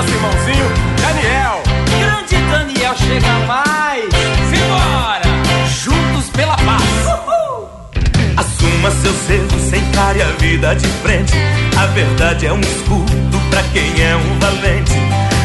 Nosso 0.00 0.14
irmãozinho 0.14 0.64
Daniel. 1.00 1.62
Grande 1.98 2.36
Daniel 2.50 2.94
chega 2.96 3.38
mais. 3.46 4.04
Simbora! 4.48 5.22
Juntos 5.68 6.30
pela 6.30 6.56
paz. 6.56 6.82
Assuma 8.36 8.90
seu 8.90 9.12
selo, 9.12 9.76
encare 9.76 10.22
a 10.22 10.30
vida 10.38 10.74
de 10.74 10.86
frente. 11.02 11.34
A 11.76 11.86
verdade 11.86 12.46
é 12.46 12.52
um 12.52 12.60
escudo 12.60 13.40
pra 13.50 13.62
quem 13.74 14.02
é 14.02 14.16
um 14.16 14.38
valente. 14.38 14.94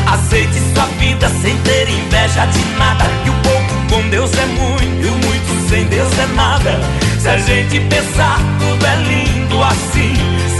Aceite 0.08 0.58
sua 0.74 0.86
vida 1.00 1.30
sem 1.42 1.58
ter 1.58 1.90
inveja 1.90 2.46
de 2.46 2.64
nada. 2.78 3.04
Que 3.24 3.30
o 3.30 3.34
pouco 3.34 3.76
com 3.90 4.10
Deus 4.10 4.32
é 4.38 4.46
muito, 4.46 5.06
e 5.06 5.08
o 5.08 5.18
muito 5.18 5.70
sem 5.70 5.86
Deus 5.88 6.18
é 6.18 6.28
nada. 6.34 6.80
Se 7.20 7.28
a 7.28 7.38
gente 7.38 7.80
pensar, 7.82 8.40
tudo 8.60 8.86
é 8.86 8.96
lindo 9.04 9.64
assim. 9.64 10.55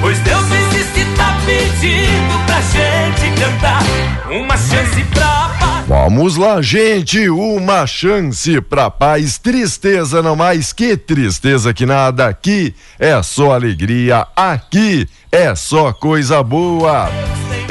Pois 0.00 0.18
Deus 0.20 0.44
existe, 0.50 1.04
tá 1.16 1.36
pedindo 1.44 2.46
pra 2.46 2.60
gente 2.62 3.40
cantar. 3.40 3.82
Uma 4.30 4.56
chance 4.56 5.04
pra 5.12 5.50
paz. 5.58 5.86
Vamos 5.86 6.36
lá, 6.36 6.62
gente, 6.62 7.28
uma 7.28 7.86
chance 7.86 8.60
pra 8.60 8.90
paz, 8.90 9.38
tristeza 9.38 10.22
não 10.22 10.36
mais, 10.36 10.72
que 10.72 10.96
tristeza 10.96 11.74
que 11.74 11.84
nada, 11.84 12.28
aqui 12.28 12.74
é 12.98 13.20
só 13.22 13.52
alegria, 13.52 14.26
aqui 14.36 15.08
é 15.32 15.54
só 15.54 15.92
coisa 15.92 16.42
boa. 16.42 17.10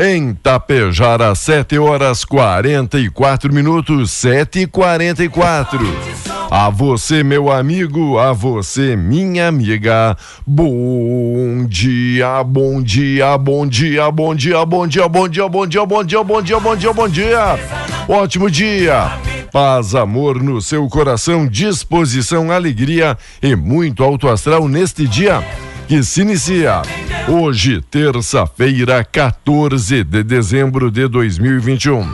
Em 0.02 0.34
Tapejara, 0.34 1.36
7 1.36 1.78
horas 1.78 2.24
44 2.24 3.54
minutos, 3.54 4.12
7 4.12 4.60
e 4.62 4.66
44 4.66 5.78
A 6.50 6.70
você, 6.70 7.22
meu 7.22 7.52
amigo, 7.52 8.18
a 8.18 8.32
você, 8.32 8.96
minha 8.96 9.50
amiga. 9.50 10.16
Bom 10.48 11.66
dia, 11.68 12.42
bom 12.46 12.82
dia, 12.82 13.38
bom 13.38 13.68
dia, 13.68 14.09
bom 14.09 14.34
dia, 14.34 14.66
bom 14.66 14.88
dia, 14.88 15.06
bom 15.09 15.28
dia, 15.28 15.50
bom 15.50 15.68
dia, 15.68 15.86
bom 15.86 16.06
dia, 16.06 16.24
bom 16.24 16.42
dia, 16.42 16.59
bom 16.62 16.76
dia, 16.78 16.94
bom 16.94 17.09
dia. 17.09 17.59
Ótimo 18.08 18.50
dia. 18.50 19.12
Paz, 19.52 19.96
amor 19.96 20.42
no 20.42 20.62
seu 20.62 20.88
coração, 20.88 21.46
disposição, 21.46 22.53
alegria 22.53 23.18
e 23.44 23.53
muito 23.53 24.02
alto 24.02 24.29
astral 24.29 24.66
neste 24.70 25.06
dia 25.06 25.44
que 25.90 26.03
se 26.03 26.22
inicia 26.22 26.84
hoje, 27.28 27.82
terça-feira, 27.82 29.03
14 29.03 30.03
de 30.03 30.22
dezembro 30.22 30.91
de 30.91 31.08
2021. 31.08 32.08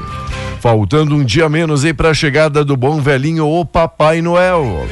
Faltando 0.62 1.14
um 1.14 1.26
dia 1.26 1.50
menos 1.50 1.84
aí 1.84 1.94
para 1.94 2.12
a 2.12 2.14
chegada 2.14 2.64
do 2.64 2.78
bom 2.78 3.02
velhinho, 3.02 3.46
o 3.46 3.66
Papai 3.66 4.22
Noel. 4.22 4.88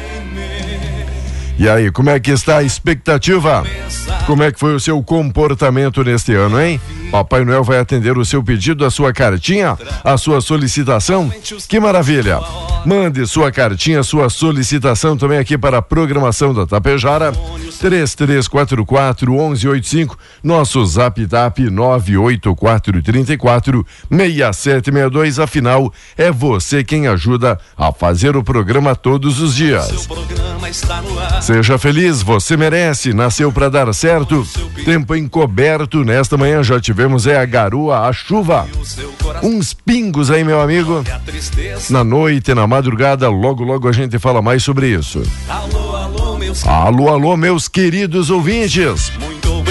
E 1.57 1.69
aí, 1.69 1.89
como 1.91 2.09
é 2.09 2.19
que 2.19 2.31
está 2.31 2.57
a 2.57 2.63
expectativa? 2.63 3.63
Como 4.25 4.43
é 4.43 4.51
que 4.51 4.59
foi 4.59 4.75
o 4.75 4.79
seu 4.81 5.01
comportamento 5.01 6.03
neste 6.03 6.33
ano, 6.33 6.59
hein? 6.59 6.77
Papai 7.09 7.45
Noel 7.45 7.63
vai 7.63 7.79
atender 7.79 8.17
o 8.17 8.25
seu 8.25 8.43
pedido, 8.43 8.83
a 8.83 8.91
sua 8.91 9.13
cartinha, 9.13 9.77
a 10.03 10.17
sua 10.17 10.41
solicitação? 10.41 11.31
Que 11.69 11.79
maravilha! 11.79 12.41
Mande 12.85 13.25
sua 13.25 13.49
cartinha, 13.49 14.03
sua 14.03 14.29
solicitação 14.29 15.15
também 15.15 15.37
aqui 15.37 15.57
para 15.57 15.77
a 15.77 15.81
programação 15.81 16.53
da 16.53 16.67
Tapejara. 16.67 17.31
3344 17.83 19.29
1185, 19.29 20.17
nosso 20.41 20.85
zap 20.85 21.27
tap 21.27 21.59
98434 21.59 23.85
6762. 24.09 25.39
Afinal, 25.39 25.93
é 26.17 26.31
você 26.31 26.81
quem 26.81 27.07
ajuda 27.07 27.59
a 27.77 27.91
fazer 27.91 28.37
o 28.37 28.43
programa 28.43 28.95
todos 28.95 29.41
os 29.41 29.53
dias. 29.53 30.07
Seja 31.41 31.77
feliz, 31.77 32.21
você 32.21 32.55
merece, 32.55 33.13
nasceu 33.13 33.51
para 33.51 33.69
dar 33.69 33.93
certo. 33.93 34.47
Tempo 34.85 35.13
encoberto. 35.13 36.05
Nesta 36.05 36.37
manhã 36.37 36.63
já 36.63 36.79
tivemos 36.79 37.27
é 37.27 37.37
a 37.37 37.45
garoa, 37.45 38.07
a 38.07 38.13
chuva. 38.13 38.65
Uns 39.41 39.73
pingos 39.73 40.31
aí, 40.31 40.45
meu 40.45 40.61
amigo. 40.61 41.03
Na 41.89 42.03
noite, 42.03 42.53
na 42.53 42.65
madrugada, 42.65 43.27
logo, 43.27 43.63
logo 43.63 43.89
a 43.89 43.91
gente 43.91 44.17
fala 44.19 44.41
mais 44.41 44.63
sobre 44.63 44.87
isso. 44.87 45.21
Alô, 45.49 45.95
alô, 45.97 46.37
meus 46.37 46.65
Alô, 46.65 47.09
alô, 47.09 47.35
meus 47.35 47.67
queridos 47.73 48.29
ouvintes. 48.29 49.11
Muito 49.19 49.62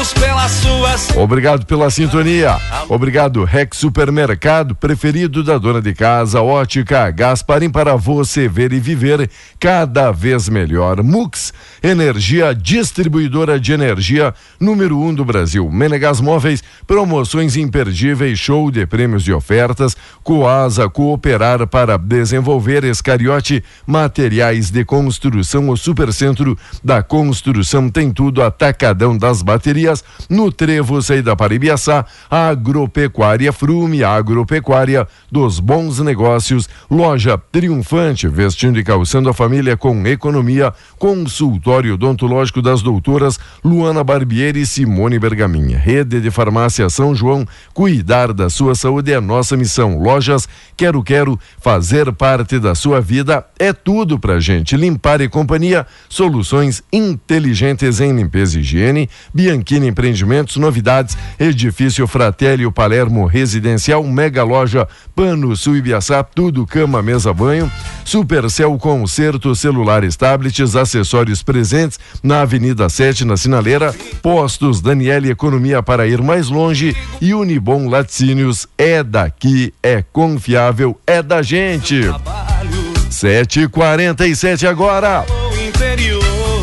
amigos, 0.00 0.12
pelas 0.14 0.50
suas. 0.52 1.16
Obrigado 1.16 1.66
pela 1.66 1.90
sintonia. 1.90 2.56
Obrigado, 2.88 3.44
Rex 3.44 3.76
Supermercado, 3.76 4.74
preferido 4.74 5.44
da 5.44 5.58
dona 5.58 5.80
de 5.80 5.92
casa, 5.94 6.40
Ótica 6.40 7.10
Gasparim, 7.10 7.70
para 7.70 7.96
você 7.96 8.48
ver 8.48 8.72
e 8.72 8.80
viver 8.80 9.30
cada 9.58 10.10
vez 10.10 10.48
melhor. 10.48 11.02
Mux, 11.02 11.52
energia 11.82 12.54
distribuidora 12.54 13.60
de 13.60 13.72
energia 13.72 14.34
número 14.58 14.98
um 14.98 15.14
do 15.14 15.24
Brasil. 15.24 15.70
Menegas 15.70 16.20
Móveis, 16.20 16.62
promoções 16.86 17.56
imperdíveis, 17.56 18.38
show 18.38 18.70
de 18.70 18.86
prêmios 18.86 19.26
e 19.28 19.32
ofertas. 19.32 19.96
Coasa, 20.22 20.88
cooperar 20.88 21.66
para 21.66 21.98
desenvolver 21.98 22.84
Escariote, 22.84 23.62
materiais 23.86 24.70
de 24.70 24.84
construção. 24.84 25.68
O 25.68 25.76
Supercentro 25.76 26.56
da 26.82 27.02
Construção 27.02 27.90
tem 27.90 28.10
tudo, 28.10 28.42
atacadão 28.42 29.16
das 29.16 29.42
baterias. 29.42 29.89
No 30.28 30.52
Trevo, 30.52 31.00
saída 31.02 31.34
para 31.34 31.54
Ibiaçá, 31.54 32.04
Agropecuária 32.30 33.52
Frume, 33.52 34.04
Agropecuária 34.04 35.06
dos 35.30 35.60
bons 35.60 35.98
negócios, 36.00 36.68
loja 36.90 37.38
triunfante, 37.50 38.28
vestindo 38.28 38.78
e 38.78 38.84
calçando 38.84 39.28
a 39.28 39.34
família 39.34 39.76
com 39.76 40.06
economia, 40.06 40.72
consultório 40.98 41.94
odontológico 41.94 42.62
das 42.62 42.82
doutoras 42.82 43.38
Luana 43.64 44.04
Barbieri 44.04 44.62
e 44.62 44.66
Simone 44.66 45.18
Bergaminha. 45.18 45.78
Rede 45.78 46.20
de 46.20 46.30
Farmácia 46.30 46.88
São 46.88 47.14
João, 47.14 47.46
cuidar 47.72 48.32
da 48.32 48.50
sua 48.50 48.74
saúde 48.74 49.12
é 49.12 49.20
nossa 49.20 49.56
missão. 49.56 49.98
Lojas 49.98 50.48
Quero 50.76 51.02
Quero, 51.02 51.38
fazer 51.60 52.12
parte 52.12 52.58
da 52.58 52.74
sua 52.74 53.00
vida 53.00 53.44
é 53.58 53.72
tudo 53.72 54.18
pra 54.18 54.40
gente. 54.40 54.76
Limpar 54.76 55.20
e 55.20 55.28
companhia, 55.28 55.86
soluções 56.08 56.82
inteligentes 56.92 58.00
em 58.00 58.12
limpeza 58.14 58.58
e 58.58 58.60
higiene. 58.60 59.08
Bianchini 59.32 59.79
Empreendimentos, 59.86 60.56
novidades, 60.56 61.16
edifício 61.38 62.06
Fratelli 62.06 62.70
Palermo 62.70 63.26
Residencial, 63.26 64.02
mega 64.04 64.42
loja 64.42 64.88
Pano 65.14 65.56
Sul 65.56 65.76
Ibiaçá, 65.76 66.22
tudo 66.22 66.66
cama, 66.66 67.02
mesa, 67.02 67.32
banho. 67.32 67.70
Supercel 68.04 68.76
Concerto, 68.78 69.54
celulares, 69.54 70.16
tablets, 70.16 70.74
acessórios 70.74 71.42
presentes 71.42 71.98
na 72.22 72.42
Avenida 72.42 72.88
7, 72.88 73.24
na 73.24 73.36
Sinaleira. 73.36 73.94
Postos 74.22 74.80
Daniele 74.80 75.30
Economia 75.30 75.82
para 75.82 76.06
ir 76.06 76.22
mais 76.22 76.48
longe 76.48 76.96
e 77.20 77.34
Unibom 77.34 77.88
Laticínios 77.88 78.66
é 78.76 79.02
daqui, 79.02 79.72
é 79.82 80.02
confiável, 80.12 80.98
é 81.06 81.22
da 81.22 81.42
gente. 81.42 82.00
Trabalho, 82.00 82.92
7h47 83.10 84.68
agora. 84.68 85.24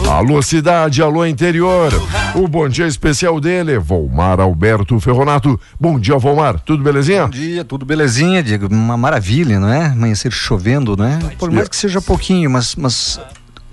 Alô 0.10 0.42
cidade, 0.42 1.02
alô 1.02 1.26
interior. 1.26 1.92
O 2.34 2.48
bom 2.48 2.70
dia 2.70 2.88
especial 2.88 3.42
dele, 3.42 3.78
Volmar 3.78 4.40
Alberto 4.40 5.00
Ferronato. 5.02 5.60
Bom 5.80 6.00
dia, 6.00 6.18
Volmar. 6.18 6.60
Tudo 6.62 6.82
belezinha? 6.82 7.24
Bom 7.24 7.30
dia, 7.30 7.66
tudo 7.66 7.86
belezinha, 7.86 8.42
Diego. 8.42 8.68
Uma 8.74 8.96
maravilha, 8.96 9.60
não 9.60 9.68
é? 9.68 9.88
Amanhecer 9.88 10.32
chovendo, 10.32 10.96
não 10.96 11.06
é? 11.06 11.20
Por 11.38 11.52
mais 11.52 11.68
que 11.68 11.76
seja 11.76 12.02
pouquinho, 12.02 12.50
mas, 12.50 12.74
mas 12.76 13.20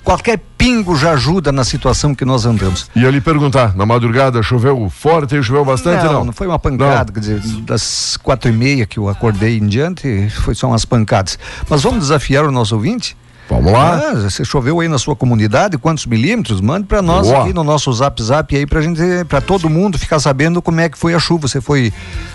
qualquer 0.03 0.41
pingo 0.59 0.97
já 0.97 1.13
ajuda 1.13 1.53
na 1.53 1.63
situação 1.63 2.15
que 2.15 2.25
nós 2.25 2.45
andamos. 2.45 2.91
Ia 2.97 3.11
lhe 3.11 3.21
perguntar, 3.21 3.77
na 3.77 3.87
madrugada 3.87 4.43
choveu 4.43 4.91
forte, 4.91 5.41
choveu 5.41 5.65
bastante, 5.65 6.05
não? 6.05 6.25
não, 6.25 6.33
foi 6.33 6.49
uma 6.49 6.59
pancada, 6.59 7.13
quer 7.13 7.21
dizer, 7.21 7.41
das 7.63 8.17
quatro 8.17 8.51
e 8.51 8.53
meia 8.53 8.87
que 8.87 8.99
eu 8.99 9.09
acordei 9.09 9.57
em 9.57 9.67
diante, 9.67 10.29
foi 10.31 10.55
só 10.55 10.67
umas 10.67 10.85
pancadas. 10.85 11.39
Mas 11.69 11.83
vamos 11.83 12.01
desafiar 12.01 12.45
o 12.45 12.51
nosso 12.51 12.75
ouvinte? 12.75 13.17
Vamos 13.49 13.73
lá. 13.73 13.97
Ah, 14.11 14.15
você 14.15 14.43
choveu 14.45 14.81
aí 14.81 14.89
na 14.89 14.97
sua 14.99 15.15
comunidade, 15.15 15.77
quantos 15.77 16.07
milímetros? 16.07 16.61
Mande 16.63 16.87
para 16.87 17.03
nós 17.03 17.27
Boa. 17.27 17.43
aqui 17.43 17.53
no 17.53 17.63
nosso 17.63 17.93
zap 17.93 18.23
zap 18.23 18.57
aí 18.57 18.67
pra 18.67 18.81
gente, 18.81 19.01
para 19.29 19.41
todo 19.41 19.69
mundo 19.69 19.99
ficar 19.99 20.19
sabendo 20.19 20.63
como 20.63 20.81
é 20.81 20.89
que 20.89 20.97
foi 20.97 21.15
a 21.15 21.19
chuva. 21.19 21.47
Você 21.47 21.61
foi 21.61 21.93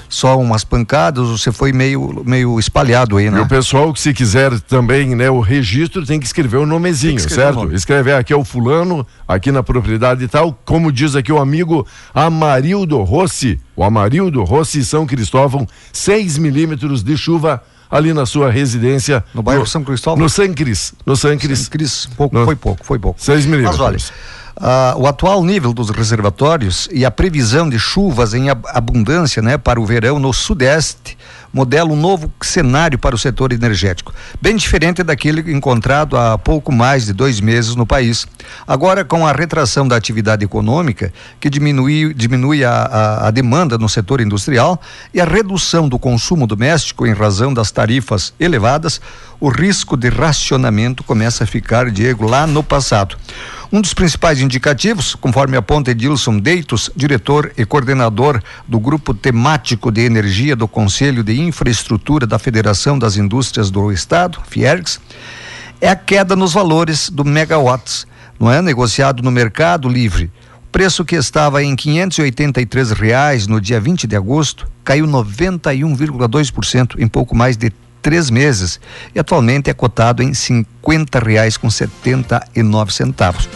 só 0.08 0.40
umas 0.40 0.64
pancadas 0.64 1.28
ou 1.28 1.38
você 1.38 1.52
foi 1.52 1.74
meio, 1.74 2.22
meio 2.26 2.60
espalhado 2.60 3.18
aí, 3.18 3.26
E 3.26 3.32
né? 3.32 3.42
o 3.42 3.48
pessoal 3.48 3.92
que 3.92 4.00
se 4.00 4.14
quiser 4.14 4.60
também, 4.62 5.16
né, 5.16 5.30
o 5.30 5.40
registro 5.40 6.06
tem 6.06 6.20
que 6.20 6.26
escrever 6.28 6.58
o 6.58 6.66
nomezinho, 6.66 7.16
escrever 7.18 7.42
o 7.42 7.44
certo? 7.46 7.56
nome. 7.56 7.76
Escrever 7.76 8.14
aqui 8.16 8.32
é 8.32 8.36
o 8.36 8.44
fulano, 8.44 9.06
aqui 9.28 9.52
na 9.52 9.64
propriedade 9.64 10.24
e 10.24 10.28
tal, 10.28 10.58
como 10.66 10.92
diz 10.92 11.16
aqui 11.16 11.32
o 11.32 11.40
amigo 11.40 11.86
Amarildo 12.14 13.02
Rossi, 13.02 13.60
o 13.76 13.84
Amarildo 13.84 14.44
Rossi 14.44 14.84
São 14.86 15.06
Cristóvão, 15.08 15.66
6 15.92 16.38
milímetros 16.38 17.02
de 17.04 17.18
chuva 17.18 17.62
ali 17.90 18.14
na 18.14 18.26
sua 18.26 18.50
residência. 18.52 19.24
No 19.34 19.42
bairro 19.42 19.66
São 19.66 19.84
Cristóvão? 19.84 20.20
No 20.24 20.30
San 20.30 20.54
Cris, 20.54 20.94
no 21.06 21.16
San 21.16 21.38
Cris. 21.38 21.68
Cris, 21.68 22.08
pouco, 22.18 22.38
No- 22.38 22.46
foi 22.46 22.56
pouco, 22.56 22.86
foi 22.86 23.00
pouco. 23.00 23.20
Seis 23.22 23.46
milímetros. 23.46 23.80
Mas 23.80 23.86
olha, 23.88 23.98
ah, 24.62 24.94
o 24.98 25.08
atual 25.08 25.44
nível 25.44 25.74
dos 25.74 25.90
reservatórios 25.90 26.88
e 26.92 27.06
a 27.06 27.12
previsão 27.12 27.70
de 27.70 27.80
chuvas 27.80 28.34
em 28.34 28.50
ab- 28.50 28.66
abundância 28.74 29.42
né, 29.42 29.58
para 29.58 29.80
o 29.80 29.86
verão 29.86 30.20
no 30.20 30.34
sudeste 30.34 31.18
modela 31.54 31.90
um 31.92 31.96
novo 31.96 32.32
cenário 32.42 32.98
para 32.98 33.16
o 33.16 33.18
setor 33.18 33.52
energético, 33.52 34.14
bem 34.42 34.56
diferente 34.56 35.04
daquele 35.04 35.52
encontrado 35.52 36.18
há 36.18 36.38
pouco 36.38 36.72
mais 36.72 37.06
de 37.06 37.14
dois 37.14 37.40
meses 37.40 37.76
no 37.76 37.86
país. 37.86 38.28
Agora, 38.68 39.04
com 39.04 39.26
a 39.26 39.32
retração 39.32 39.88
da 39.88 39.96
atividade 39.96 40.44
econômica, 40.46 41.12
que 41.40 41.50
diminui, 41.50 42.14
diminui 42.14 42.64
a, 42.64 42.72
a- 42.72 43.28
a 43.28 43.32
demanda 43.32 43.78
no 43.78 43.90
setor 43.90 44.22
industrial, 44.22 44.80
e 45.14 45.20
a 45.20 45.26
redução 45.26 45.90
do 45.90 45.98
consumo 46.00 46.46
doméstico 46.46 47.06
em 47.08 47.14
razão 47.14 47.54
das 47.54 47.72
tarifas 47.72 48.34
elevadas, 48.40 49.02
o 49.40 49.50
risco 49.50 49.96
de 49.96 50.10
racionamento 50.10 51.04
começa 51.04 51.44
a 51.44 51.48
ficar, 51.48 51.90
Diego, 51.90 52.28
lá 52.28 52.46
no 52.46 52.62
passado. 52.64 53.16
Um 53.72 53.82
dos 53.82 53.94
principais 53.94 54.42
indicativos, 54.42 55.14
conforme 55.14 55.56
aponta 55.56 55.92
Edilson 55.92 56.40
Deitos, 56.40 56.90
diretor 56.96 57.52
e 57.56 57.64
coordenador 57.66 58.42
do 58.68 58.80
Grupo 58.80 59.14
Temático 59.14 59.92
de 59.92 60.02
Energia 60.02 60.56
do 60.56 60.68
Conselho 60.68 61.24
de 61.24 61.39
Infraestrutura 61.42 62.28
da 62.28 62.40
Federação 62.40 62.98
das 62.98 63.18
Indústrias 63.18 63.72
do 63.72 63.92
Estado, 63.92 64.40
Fiergs, 64.48 65.00
é 65.82 65.90
a 65.90 65.96
queda 65.96 66.36
nos 66.36 66.54
valores 66.54 67.10
do 67.10 67.24
megawatts, 67.24 68.06
não 68.40 68.52
é 68.52 68.62
negociado 68.62 69.24
no 69.24 69.32
mercado 69.32 69.88
livre. 69.88 70.32
O 70.68 70.72
preço 70.72 71.04
que 71.04 71.16
estava 71.16 71.64
em 71.64 71.76
583 71.76 72.92
reais 72.92 73.48
no 73.48 73.60
dia 73.60 73.80
20 73.80 74.06
de 74.06 74.16
agosto 74.16 74.68
caiu 74.84 75.08
91,2% 75.08 77.00
em 77.00 77.08
pouco 77.08 77.36
mais 77.36 77.58
de 77.58 77.72
três 78.02 78.30
meses 78.30 78.80
e 79.14 79.20
atualmente 79.20 79.70
é 79.70 79.74
cotado 79.74 80.24
em 80.24 80.34
50 80.34 81.20
reais 81.20 81.58
com 81.58 81.70
79 81.70 82.94
centavos. 82.94 83.50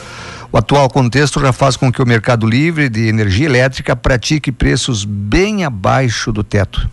O 0.51 0.57
atual 0.57 0.87
contexto 0.89 1.39
já 1.39 1.51
faz 1.51 1.75
com 1.75 1.91
que 1.91 2.01
o 2.01 2.05
mercado 2.05 2.47
livre 2.47 2.87
de 2.87 3.07
energia 3.07 3.47
elétrica 3.47 3.95
pratique 3.95 4.51
preços 4.51 5.03
bem 5.03 5.65
abaixo 5.65 6.31
do 6.31 6.43
teto. 6.43 6.87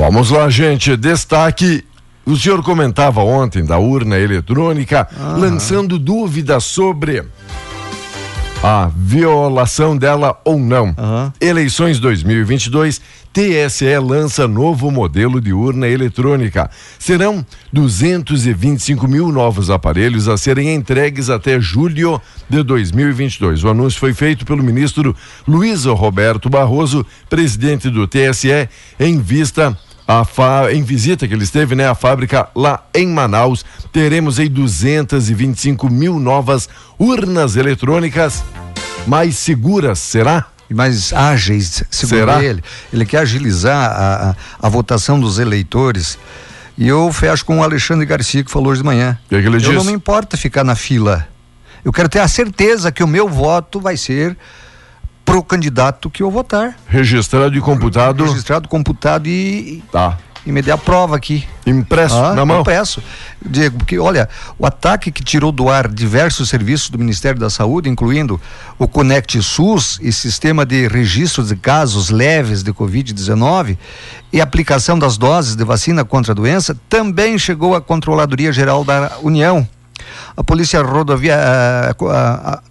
Vamos 0.00 0.30
lá, 0.30 0.48
gente. 0.48 0.96
Destaque. 0.96 1.84
O 2.24 2.34
senhor 2.34 2.62
comentava 2.62 3.20
ontem 3.20 3.62
da 3.62 3.76
urna 3.76 4.18
eletrônica, 4.18 5.06
lançando 5.36 5.98
dúvidas 5.98 6.64
sobre 6.64 7.22
a 8.62 8.90
violação 8.96 9.94
dela 9.94 10.40
ou 10.42 10.58
não. 10.58 10.94
Aham. 10.96 11.30
Eleições 11.38 12.00
2022, 12.00 12.98
TSE 13.30 13.98
lança 13.98 14.48
novo 14.48 14.90
modelo 14.90 15.38
de 15.38 15.52
urna 15.52 15.86
eletrônica. 15.86 16.70
Serão 16.98 17.44
225 17.70 19.06
mil 19.06 19.30
novos 19.30 19.68
aparelhos 19.68 20.28
a 20.28 20.38
serem 20.38 20.74
entregues 20.74 21.28
até 21.28 21.60
julho 21.60 22.18
de 22.48 22.62
2022. 22.62 23.64
O 23.64 23.68
anúncio 23.68 24.00
foi 24.00 24.14
feito 24.14 24.46
pelo 24.46 24.62
ministro 24.62 25.14
Luiz 25.46 25.84
Roberto 25.84 26.48
Barroso, 26.48 27.04
presidente 27.28 27.90
do 27.90 28.08
TSE, 28.08 28.66
em 28.98 29.20
vista 29.20 29.76
a 30.10 30.24
fa... 30.24 30.72
em 30.72 30.82
visita 30.82 31.28
que 31.28 31.34
ele 31.34 31.44
esteve, 31.44 31.76
né, 31.76 31.88
a 31.88 31.94
fábrica 31.94 32.48
lá 32.52 32.82
em 32.92 33.06
Manaus, 33.06 33.64
teremos 33.92 34.40
aí 34.40 34.48
225 34.48 35.88
mil 35.88 36.18
novas 36.18 36.68
urnas 36.98 37.54
eletrônicas 37.54 38.42
mais 39.06 39.36
seguras, 39.36 40.00
será? 40.00 40.46
mais 40.72 41.12
ágeis, 41.12 41.82
segundo 41.90 42.18
Será? 42.18 42.44
ele. 42.44 42.62
Ele 42.92 43.04
quer 43.04 43.18
agilizar 43.18 43.90
a, 43.90 44.30
a, 44.30 44.66
a 44.66 44.68
votação 44.68 45.18
dos 45.18 45.40
eleitores. 45.40 46.16
E 46.78 46.86
eu 46.86 47.12
fecho 47.12 47.44
com 47.44 47.58
o 47.58 47.62
Alexandre 47.64 48.06
Garcia, 48.06 48.44
que 48.44 48.50
falou 48.50 48.70
hoje 48.70 48.80
de 48.80 48.86
manhã. 48.86 49.18
O 49.26 49.28
que 49.30 49.34
é 49.34 49.40
que 49.40 49.48
ele 49.48 49.56
eu 49.56 49.60
disse? 49.60 49.72
não 49.72 49.82
me 49.84 49.92
importa 49.92 50.36
ficar 50.36 50.62
na 50.62 50.76
fila. 50.76 51.26
Eu 51.84 51.92
quero 51.92 52.08
ter 52.08 52.20
a 52.20 52.28
certeza 52.28 52.92
que 52.92 53.02
o 53.02 53.08
meu 53.08 53.28
voto 53.28 53.80
vai 53.80 53.96
ser 53.96 54.36
pro 55.30 55.42
candidato 55.44 56.10
que 56.10 56.22
eu 56.22 56.30
votar. 56.30 56.76
Registrado 56.88 57.56
e 57.56 57.60
computado. 57.60 58.24
Registrado, 58.24 58.68
computado 58.68 59.26
e, 59.28 59.82
Tá. 59.92 60.18
e 60.44 60.50
me 60.50 60.60
dê 60.60 60.72
a 60.72 60.76
prova 60.78 61.14
aqui. 61.16 61.46
Impresso 61.64 62.16
Ah, 62.16 62.34
na 62.34 62.44
mão. 62.44 62.62
Impresso. 62.62 63.00
Diego, 63.44 63.78
porque 63.78 63.96
olha, 63.98 64.28
o 64.58 64.66
ataque 64.66 65.12
que 65.12 65.22
tirou 65.22 65.52
do 65.52 65.68
ar 65.68 65.86
diversos 65.86 66.48
serviços 66.48 66.90
do 66.90 66.98
Ministério 66.98 67.38
da 67.38 67.48
Saúde, 67.48 67.88
incluindo 67.88 68.40
o 68.76 68.88
Conect 68.88 69.40
SUS 69.40 69.98
e 70.02 70.10
sistema 70.12 70.66
de 70.66 70.88
registro 70.88 71.44
de 71.44 71.54
casos 71.54 72.10
leves 72.10 72.62
de 72.64 72.72
Covid-19 72.72 73.78
e 74.32 74.40
aplicação 74.40 74.98
das 74.98 75.16
doses 75.16 75.54
de 75.54 75.64
vacina 75.64 76.04
contra 76.04 76.32
a 76.32 76.34
doença, 76.34 76.76
também 76.88 77.38
chegou 77.38 77.74
à 77.76 77.80
Controladoria 77.80 78.52
Geral 78.52 78.82
da 78.84 79.12
União. 79.22 79.66
A 80.36 80.42
Polícia 80.42 80.82
Rodoviária. 80.82 81.44
ah, 81.44 81.94
ah, 82.10 82.62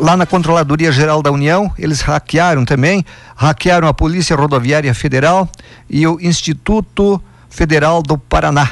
lá 0.00 0.16
na 0.16 0.24
Controladoria 0.26 0.90
Geral 0.90 1.22
da 1.22 1.30
União, 1.30 1.70
eles 1.78 2.00
hackearam 2.00 2.64
também, 2.64 3.04
hackearam 3.36 3.86
a 3.86 3.94
Polícia 3.94 4.34
Rodoviária 4.34 4.92
Federal 4.94 5.48
e 5.88 6.06
o 6.06 6.18
Instituto 6.20 7.22
Federal 7.48 8.02
do 8.02 8.16
Paraná. 8.16 8.70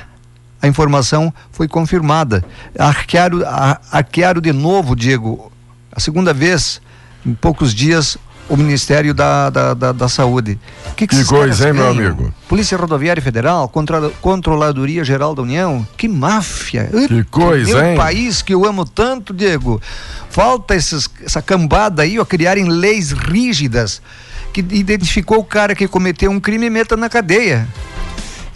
A 0.60 0.66
informação 0.66 1.32
foi 1.52 1.68
confirmada. 1.68 2.44
Hackearam, 2.78 3.42
a- 3.46 3.78
hackearam 3.92 4.40
de 4.40 4.52
novo, 4.52 4.96
Diego, 4.96 5.52
a 5.92 6.00
segunda 6.00 6.32
vez, 6.32 6.80
em 7.24 7.34
poucos 7.34 7.74
dias, 7.74 8.16
o 8.48 8.56
Ministério 8.56 9.12
da, 9.12 9.50
da, 9.50 9.74
da, 9.74 9.92
da 9.92 10.08
Saúde. 10.08 10.58
Que, 10.96 11.06
Que 11.06 11.14
esses 11.14 11.28
coisa, 11.28 11.68
hein, 11.68 11.74
meu 11.74 11.88
amigo? 11.88 12.32
Polícia 12.48 12.78
Rodoviária 12.78 13.22
Federal, 13.22 13.68
Contra- 13.68 14.08
Controladoria 14.22 15.04
Geral 15.04 15.34
da 15.34 15.42
União, 15.42 15.86
que 15.96 16.08
máfia! 16.08 16.88
Que 17.08 17.24
coisa, 17.24 17.76
Meu 17.76 17.90
hein? 17.90 17.96
país 17.96 18.40
que 18.42 18.54
eu 18.54 18.64
amo 18.64 18.84
tanto, 18.84 19.34
Diego. 19.34 19.80
Falta 20.30 20.74
esses, 20.74 21.08
essa 21.24 21.42
cambada 21.42 22.02
aí, 22.02 22.18
ó, 22.18 22.24
criarem 22.24 22.68
leis 22.68 23.12
rígidas 23.12 24.00
que 24.52 24.60
identificou 24.60 25.38
o 25.40 25.44
cara 25.44 25.74
que 25.74 25.86
cometeu 25.86 26.30
um 26.30 26.40
crime 26.40 26.66
e 26.66 26.70
meta 26.70 26.96
na 26.96 27.08
cadeia. 27.08 27.68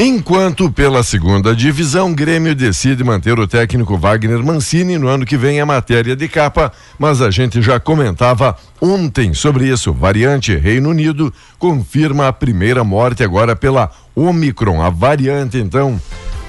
Enquanto 0.05 0.69
pela 0.69 1.05
segunda 1.05 1.55
divisão, 1.55 2.13
Grêmio 2.13 2.57
decide 2.57 3.05
manter 3.05 3.39
o 3.39 3.47
técnico 3.47 3.97
Wagner 3.97 4.45
Mancini 4.45 4.99
no 4.99 5.07
ano 5.07 5.25
que 5.25 5.37
vem 5.37 5.61
a 5.61 5.65
matéria 5.65 6.17
de 6.17 6.27
capa, 6.27 6.73
mas 6.99 7.23
a 7.23 7.31
gente 7.31 7.63
já 7.63 7.79
comentava 7.79 8.57
ontem 8.81 9.33
sobre 9.33 9.69
isso. 9.69 9.93
Variante 9.93 10.57
Reino 10.57 10.89
Unido 10.91 11.33
confirma 11.57 12.27
a 12.27 12.33
primeira 12.33 12.83
morte 12.83 13.23
agora 13.23 13.55
pela 13.55 13.93
Omicron, 14.13 14.83
a 14.83 14.91
variante 14.91 15.59
então 15.59 16.01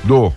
do 0.03 0.33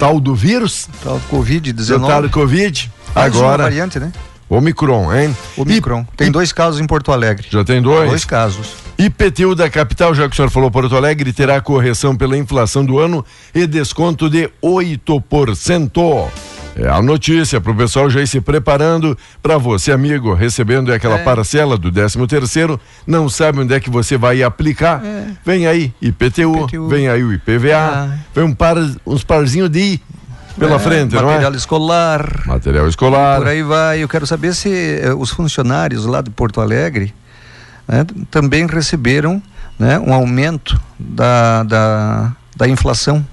tal 0.00 0.18
do 0.18 0.34
vírus, 0.34 0.88
Tal 1.04 1.18
do 1.18 1.24
tal 1.28 1.40
Covid-19. 1.42 2.22
do 2.22 2.30
Covid. 2.30 2.90
Mais 3.14 3.36
Agora, 3.36 3.64
variante, 3.64 4.00
né? 4.00 4.10
Omicron, 4.48 5.12
hein? 5.14 5.36
Omicron. 5.56 6.06
E- 6.12 6.16
Tem 6.16 6.28
e- 6.28 6.30
dois 6.30 6.52
casos 6.52 6.80
em 6.80 6.86
Porto 6.86 7.12
Alegre. 7.12 7.46
Já 7.50 7.62
tem 7.64 7.82
dois? 7.82 8.08
Dois 8.08 8.24
casos. 8.24 8.74
IPTU 8.98 9.54
da 9.54 9.70
capital, 9.70 10.12
já 10.14 10.26
que 10.28 10.32
o 10.32 10.36
senhor 10.36 10.50
falou 10.50 10.70
Porto 10.70 10.96
Alegre, 10.96 11.32
terá 11.32 11.60
correção 11.60 12.16
pela 12.16 12.36
inflação 12.36 12.84
do 12.84 12.98
ano 12.98 13.24
e 13.54 13.66
desconto 13.66 14.28
de 14.28 14.50
8%. 14.60 16.28
É 16.76 16.88
a 16.88 17.02
notícia 17.02 17.60
para 17.60 17.72
o 17.72 17.76
pessoal 17.76 18.08
já 18.08 18.20
ir 18.20 18.26
se 18.28 18.40
preparando 18.40 19.18
para 19.42 19.58
você, 19.58 19.90
amigo, 19.90 20.32
recebendo 20.32 20.92
aquela 20.92 21.18
É. 21.18 21.24
parcela 21.24 21.76
do 21.76 21.90
13 21.90 22.24
terceiro, 22.28 22.80
não 23.04 23.28
sabe 23.28 23.60
onde 23.60 23.74
é 23.74 23.80
que 23.80 23.90
você 23.90 24.16
vai 24.16 24.42
aplicar. 24.44 25.02
Vem 25.44 25.66
aí 25.66 25.92
IPTU, 26.00 26.56
IPTU. 26.64 26.88
vem 26.88 27.08
aí 27.08 27.22
o 27.24 27.32
IPVA, 27.32 27.76
Ah. 27.76 28.18
vem 28.32 28.44
um 28.44 28.54
par, 28.54 28.76
uns 29.04 29.24
parzinhos 29.24 29.68
de 29.70 29.98
pela 30.58 30.76
É, 30.76 30.78
frente, 30.78 31.14
não 31.14 31.24
Material 31.26 31.52
é? 31.52 31.56
escolar. 31.56 32.42
Material 32.46 32.88
escolar. 32.88 33.38
Por 33.38 33.48
aí 33.48 33.62
vai. 33.62 34.02
Eu 34.02 34.08
quero 34.08 34.26
saber 34.26 34.54
se 34.54 35.00
eh, 35.02 35.14
os 35.14 35.30
funcionários 35.30 36.04
lá 36.04 36.20
de 36.20 36.30
Porto 36.30 36.60
Alegre 36.60 37.14
né, 37.86 38.04
também 38.30 38.66
receberam 38.66 39.42
né, 39.78 39.98
um 39.98 40.12
aumento 40.12 40.78
da, 40.98 41.62
da, 41.62 42.32
da 42.56 42.68
inflação. 42.68 43.24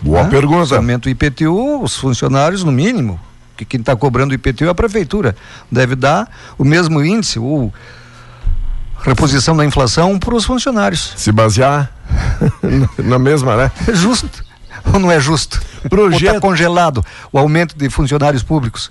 Boa 0.00 0.24
né? 0.24 0.30
pergunta. 0.30 0.66
Se 0.66 0.74
aumenta 0.74 1.08
o 1.08 1.10
IPTU, 1.10 1.82
os 1.82 1.96
funcionários, 1.96 2.64
no 2.64 2.72
mínimo, 2.72 3.20
que 3.56 3.64
quem 3.64 3.80
está 3.80 3.94
cobrando 3.94 4.32
o 4.32 4.34
IPTU 4.34 4.64
é 4.64 4.68
a 4.68 4.74
prefeitura. 4.74 5.36
Deve 5.70 5.94
dar 5.94 6.28
o 6.56 6.64
mesmo 6.64 7.04
índice, 7.04 7.38
ou 7.38 7.72
reposição 9.02 9.56
da 9.56 9.64
inflação 9.64 10.18
para 10.18 10.34
os 10.34 10.44
funcionários. 10.44 11.12
Se 11.16 11.30
basear 11.30 11.90
na 12.98 13.18
mesma, 13.18 13.56
né? 13.56 13.72
É 13.86 13.94
justo 13.94 14.49
ou 14.92 14.98
não 15.00 15.10
é 15.10 15.20
justo? 15.20 15.60
Projeto- 15.88 16.12
Ou 16.30 16.36
está 16.36 16.40
congelado 16.40 17.04
o 17.32 17.38
aumento 17.38 17.76
de 17.76 17.88
funcionários 17.90 18.42
públicos? 18.42 18.90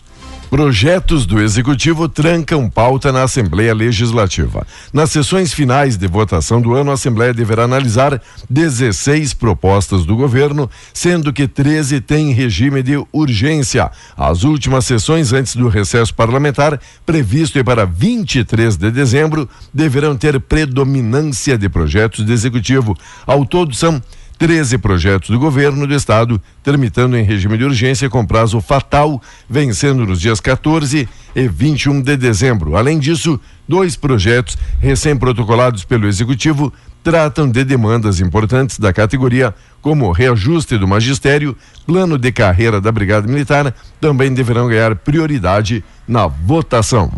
Projetos 0.49 1.27
do 1.27 1.39
Executivo 1.39 2.09
trancam 2.09 2.67
pauta 2.67 3.11
na 3.11 3.21
Assembleia 3.21 3.71
Legislativa. 3.71 4.65
Nas 4.91 5.11
sessões 5.11 5.53
finais 5.53 5.95
de 5.95 6.07
votação 6.07 6.59
do 6.59 6.73
ano, 6.73 6.89
a 6.89 6.95
Assembleia 6.95 7.31
deverá 7.31 7.65
analisar 7.65 8.19
16 8.49 9.35
propostas 9.35 10.05
do 10.05 10.15
governo, 10.15 10.67
sendo 10.91 11.31
que 11.31 11.47
13 11.47 12.01
têm 12.01 12.31
regime 12.33 12.81
de 12.81 12.99
urgência. 13.13 13.91
As 14.17 14.43
últimas 14.43 14.85
sessões 14.85 15.33
antes 15.33 15.55
do 15.55 15.67
recesso 15.67 16.11
parlamentar, 16.15 16.79
previsto 17.05 17.63
para 17.63 17.85
23 17.85 18.75
de 18.75 18.89
dezembro, 18.89 19.47
deverão 19.71 20.17
ter 20.17 20.39
predominância 20.39 21.59
de 21.59 21.69
projetos 21.69 22.25
do 22.25 22.33
Executivo. 22.33 22.97
Ao 23.27 23.45
todo, 23.45 23.75
são 23.75 24.01
13 24.39 24.77
projetos 24.77 25.29
do 25.29 25.37
governo 25.37 25.85
do 25.85 25.93
estado, 25.93 26.41
tramitando 26.63 27.17
em 27.17 27.23
regime 27.23 27.57
de 27.57 27.65
urgência 27.65 28.09
com 28.09 28.25
prazo 28.25 28.61
fatal, 28.61 29.21
vencendo 29.49 30.05
nos 30.05 30.21
dias 30.21 30.39
14 30.39 31.09
e 31.35 31.47
21 31.47 32.01
de 32.01 32.15
dezembro. 32.15 32.77
Além 32.77 32.97
disso, 32.97 33.37
dois 33.67 33.97
projetos 33.97 34.57
recém-protocolados 34.79 35.83
pelo 35.83 36.07
executivo 36.07 36.73
tratam 37.03 37.49
de 37.49 37.65
demandas 37.65 38.21
importantes 38.21 38.79
da 38.79 38.93
categoria, 38.93 39.53
como 39.81 40.11
reajuste 40.11 40.77
do 40.77 40.87
magistério, 40.87 41.55
plano 41.85 42.17
de 42.17 42.31
carreira 42.31 42.79
da 42.79 42.93
Brigada 42.93 43.27
Militar, 43.27 43.75
também 43.99 44.33
deverão 44.33 44.69
ganhar 44.69 44.95
prioridade 44.95 45.83
na 46.07 46.27
votação. 46.27 47.11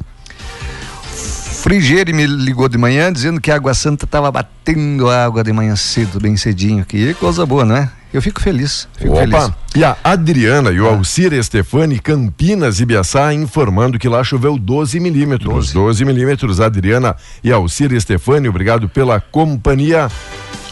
Frigieri 1.61 2.11
me 2.11 2.25
ligou 2.25 2.67
de 2.67 2.75
manhã 2.75 3.13
dizendo 3.13 3.39
que 3.39 3.51
a 3.51 3.55
Água 3.55 3.75
Santa 3.75 4.05
estava 4.05 4.31
batendo 4.31 5.07
água 5.07 5.43
de 5.43 5.53
manhã 5.53 5.75
cedo, 5.75 6.19
bem 6.19 6.35
cedinho. 6.35 6.83
Que 6.83 7.13
coisa 7.13 7.45
boa, 7.45 7.63
não 7.63 7.75
é? 7.75 7.87
Eu 8.11 8.19
fico 8.19 8.41
feliz. 8.41 8.87
Fico 8.97 9.15
feliz. 9.15 9.35
Opa! 9.35 9.55
E 9.75 9.83
a 9.83 9.95
Adriana 10.03 10.71
e 10.71 10.81
o 10.81 10.87
Alcir 10.87 11.31
Estefani, 11.33 11.99
Campinas 11.99 12.79
e 12.79 12.85
Biaçá, 12.85 13.31
informando 13.31 13.99
que 13.99 14.09
lá 14.09 14.23
choveu 14.23 14.57
12 14.57 14.99
milímetros. 14.99 15.71
12 15.71 16.03
milímetros, 16.03 16.59
Adriana 16.59 17.15
e 17.43 17.51
Alcir 17.51 17.93
Estefani, 17.93 18.49
obrigado 18.49 18.89
pela 18.89 19.21
companhia. 19.21 20.09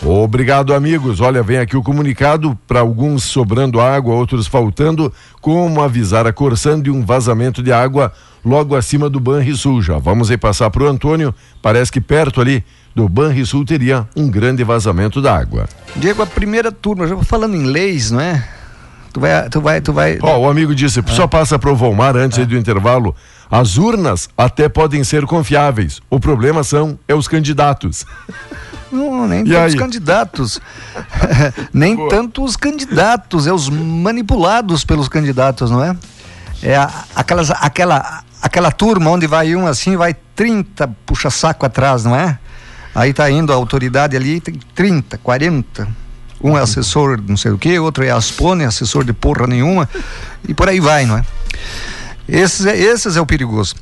Obrigado, 0.03 0.73
amigos. 0.73 1.19
Olha, 1.19 1.43
vem 1.43 1.57
aqui 1.57 1.75
o 1.75 1.83
comunicado 1.83 2.57
para 2.65 2.79
alguns 2.79 3.25
sobrando 3.25 3.81
água, 3.81 4.15
outros 4.15 4.47
faltando. 4.47 5.11
Como 5.41 5.81
avisar 5.81 6.25
a 6.25 6.31
Corsan 6.31 6.81
de 6.81 6.89
um 6.89 7.05
vazamento 7.05 7.61
de 7.61 7.71
água 7.71 8.13
logo 8.43 8.75
acima 8.75 9.09
do 9.09 9.19
Banrisul. 9.19 9.81
Já 9.81 9.97
vamos 9.97 10.31
aí 10.31 10.37
passar 10.37 10.69
para 10.69 10.83
o 10.83 10.87
Antônio. 10.87 11.35
Parece 11.61 11.91
que 11.91 11.99
perto 11.99 12.39
ali 12.39 12.63
do 12.95 13.09
Banrisul 13.09 13.65
teria 13.65 14.07
um 14.15 14.29
grande 14.29 14.63
vazamento 14.63 15.21
da 15.21 15.37
água. 15.37 15.67
Diego, 15.97 16.21
a 16.21 16.25
primeira 16.25 16.71
turma, 16.71 17.05
já 17.05 17.17
falando 17.17 17.55
em 17.55 17.63
leis, 17.63 18.09
não 18.09 18.21
é? 18.21 18.47
Tu 19.11 19.19
vai, 19.19 19.49
tu 19.49 19.61
vai, 19.61 19.81
tu 19.81 19.91
vai. 19.91 20.19
Ó, 20.21 20.37
o 20.39 20.49
amigo 20.49 20.73
disse, 20.73 21.03
só 21.07 21.27
passa 21.27 21.59
para 21.59 21.71
o 21.71 21.75
Volmar 21.75 22.15
antes 22.15 22.39
aí 22.39 22.45
do 22.45 22.55
intervalo. 22.55 23.13
As 23.51 23.77
urnas 23.77 24.29
até 24.37 24.69
podem 24.69 25.03
ser 25.03 25.25
confiáveis. 25.25 25.99
O 26.09 26.19
problema 26.19 26.63
são 26.63 26.97
é 27.07 27.15
os 27.15 27.27
candidatos. 27.27 28.05
Não, 28.91 29.27
nem 29.27 29.41
E 29.41 29.51
tantos 29.51 29.73
aí? 29.73 29.75
candidatos. 29.79 30.59
nem 31.73 32.07
tanto 32.09 32.43
os 32.43 32.55
candidatos, 32.55 33.47
é 33.47 33.53
os 33.53 33.69
manipulados 33.69 34.83
pelos 34.83 35.07
candidatos, 35.07 35.69
não 35.71 35.83
é? 35.83 35.95
É 36.61 36.75
a- 36.75 37.03
aquelas, 37.15 37.51
aquela, 37.51 38.23
aquela 38.41 38.71
turma 38.71 39.09
onde 39.11 39.27
vai 39.27 39.55
um 39.55 39.65
assim, 39.67 39.95
vai 39.95 40.13
30 40.35 40.87
puxa-saco 41.05 41.65
atrás, 41.65 42.03
não 42.03 42.15
é? 42.15 42.37
Aí 42.95 43.13
tá 43.13 43.29
indo 43.29 43.53
a 43.53 43.55
autoridade 43.55 44.15
ali, 44.17 44.39
tem 44.41 44.59
30, 44.73 45.17
40. 45.19 45.87
Um 46.41 46.57
é 46.57 46.61
assessor 46.61 47.21
não 47.27 47.35
sei 47.37 47.51
o 47.51 47.57
que, 47.57 47.77
outro 47.79 48.03
é 48.03 48.09
aspone, 48.11 48.63
assessor 48.63 49.03
de 49.03 49.13
porra 49.13 49.45
nenhuma, 49.45 49.87
e 50.47 50.53
por 50.53 50.67
aí 50.69 50.79
vai, 50.79 51.05
não 51.05 51.17
é? 51.17 51.25
Esses 52.27 52.65
é, 52.65 52.77
esses 52.77 53.15
é 53.17 53.21
o 53.21 53.25
perigoso. 53.25 53.75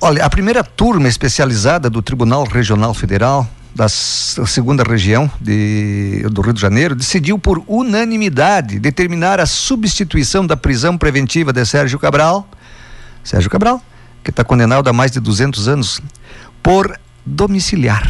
Olha, 0.00 0.24
a 0.24 0.28
primeira 0.30 0.62
turma 0.62 1.08
especializada 1.08 1.88
do 1.88 2.02
Tribunal 2.02 2.44
Regional 2.44 2.92
Federal 2.92 3.48
da 3.76 3.90
segunda 3.90 4.82
região 4.82 5.30
de, 5.38 6.24
do 6.30 6.40
Rio 6.40 6.54
de 6.54 6.60
Janeiro 6.62 6.94
decidiu 6.94 7.38
por 7.38 7.62
unanimidade 7.66 8.78
determinar 8.78 9.38
a 9.38 9.44
substituição 9.44 10.46
da 10.46 10.56
prisão 10.56 10.96
preventiva 10.96 11.52
de 11.52 11.62
Sérgio 11.66 11.98
Cabral, 11.98 12.48
Sérgio 13.22 13.50
Cabral, 13.50 13.82
que 14.24 14.30
está 14.30 14.42
condenado 14.42 14.88
a 14.88 14.94
mais 14.94 15.10
de 15.10 15.20
200 15.20 15.68
anos, 15.68 16.00
por 16.62 16.98
domiciliar. 17.24 18.02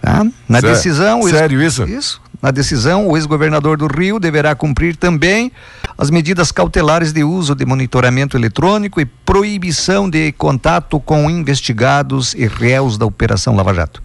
Tá? 0.00 0.24
Na 0.48 0.60
Sé- 0.62 0.68
decisão, 0.70 1.20
ex- 1.28 1.30
sério 1.36 1.60
isso? 1.62 1.84
Isso. 1.84 2.22
Na 2.40 2.50
decisão, 2.50 3.06
o 3.08 3.16
ex-governador 3.18 3.76
do 3.76 3.86
Rio 3.86 4.18
deverá 4.18 4.54
cumprir 4.54 4.96
também 4.96 5.52
as 5.96 6.10
medidas 6.10 6.50
cautelares 6.50 7.12
de 7.12 7.22
uso 7.22 7.54
de 7.54 7.64
monitoramento 7.66 8.36
eletrônico 8.36 8.98
e 9.00 9.04
proibição 9.04 10.08
de 10.08 10.32
contato 10.32 10.98
com 11.00 11.30
investigados 11.30 12.34
e 12.34 12.46
réus 12.46 12.96
da 12.98 13.04
Operação 13.06 13.54
Lava 13.56 13.72
Jato. 13.74 14.02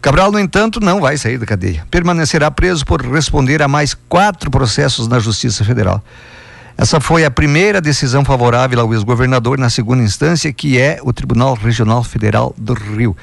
Cabral, 0.00 0.30
no 0.30 0.38
entanto, 0.38 0.80
não 0.80 1.00
vai 1.00 1.16
sair 1.16 1.38
da 1.38 1.46
cadeia. 1.46 1.84
Permanecerá 1.90 2.50
preso 2.50 2.84
por 2.86 3.02
responder 3.02 3.60
a 3.62 3.68
mais 3.68 3.94
quatro 3.94 4.50
processos 4.50 5.08
na 5.08 5.18
Justiça 5.18 5.64
Federal. 5.64 6.02
Essa 6.76 7.00
foi 7.00 7.24
a 7.24 7.30
primeira 7.30 7.80
decisão 7.80 8.24
favorável 8.24 8.78
ao 8.80 8.94
ex-governador 8.94 9.58
na 9.58 9.68
segunda 9.68 10.04
instância, 10.04 10.52
que 10.52 10.78
é 10.78 11.00
o 11.02 11.12
Tribunal 11.12 11.54
Regional 11.54 12.04
Federal 12.04 12.54
do 12.56 12.72
Rio. 12.72 13.16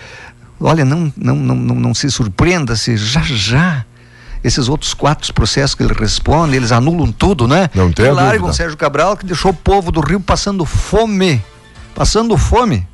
Olha, 0.60 0.84
não, 0.84 1.12
não, 1.15 1.36
não, 1.36 1.55
não, 1.55 1.94
se 1.94 2.12
surpreenda 2.12 2.75
se 2.75 2.98
já 2.98 3.22
já 3.22 3.86
esses 4.44 4.67
outros 4.67 4.94
quatro 4.94 5.34
processos 5.34 5.74
que 5.74 5.84
ele 5.84 5.94
responde, 5.94 6.55
eles 6.55 6.74
anulam 6.74 7.12
tudo, 7.12 7.48
né? 7.48 7.70
Não 7.74 7.91
tem 7.91 8.05
e 8.05 8.12
largam 8.12 8.50
o 8.50 8.53
Sérgio 8.53 8.77
Cabral, 8.77 9.15
que 9.15 9.25
deixou 9.25 9.51
o 9.51 9.53
povo 9.53 9.91
do 9.91 10.01
Rio 10.01 10.20
passando 10.20 10.65
fome. 10.65 11.41
Passando 11.96 12.38
fome. 12.38 12.86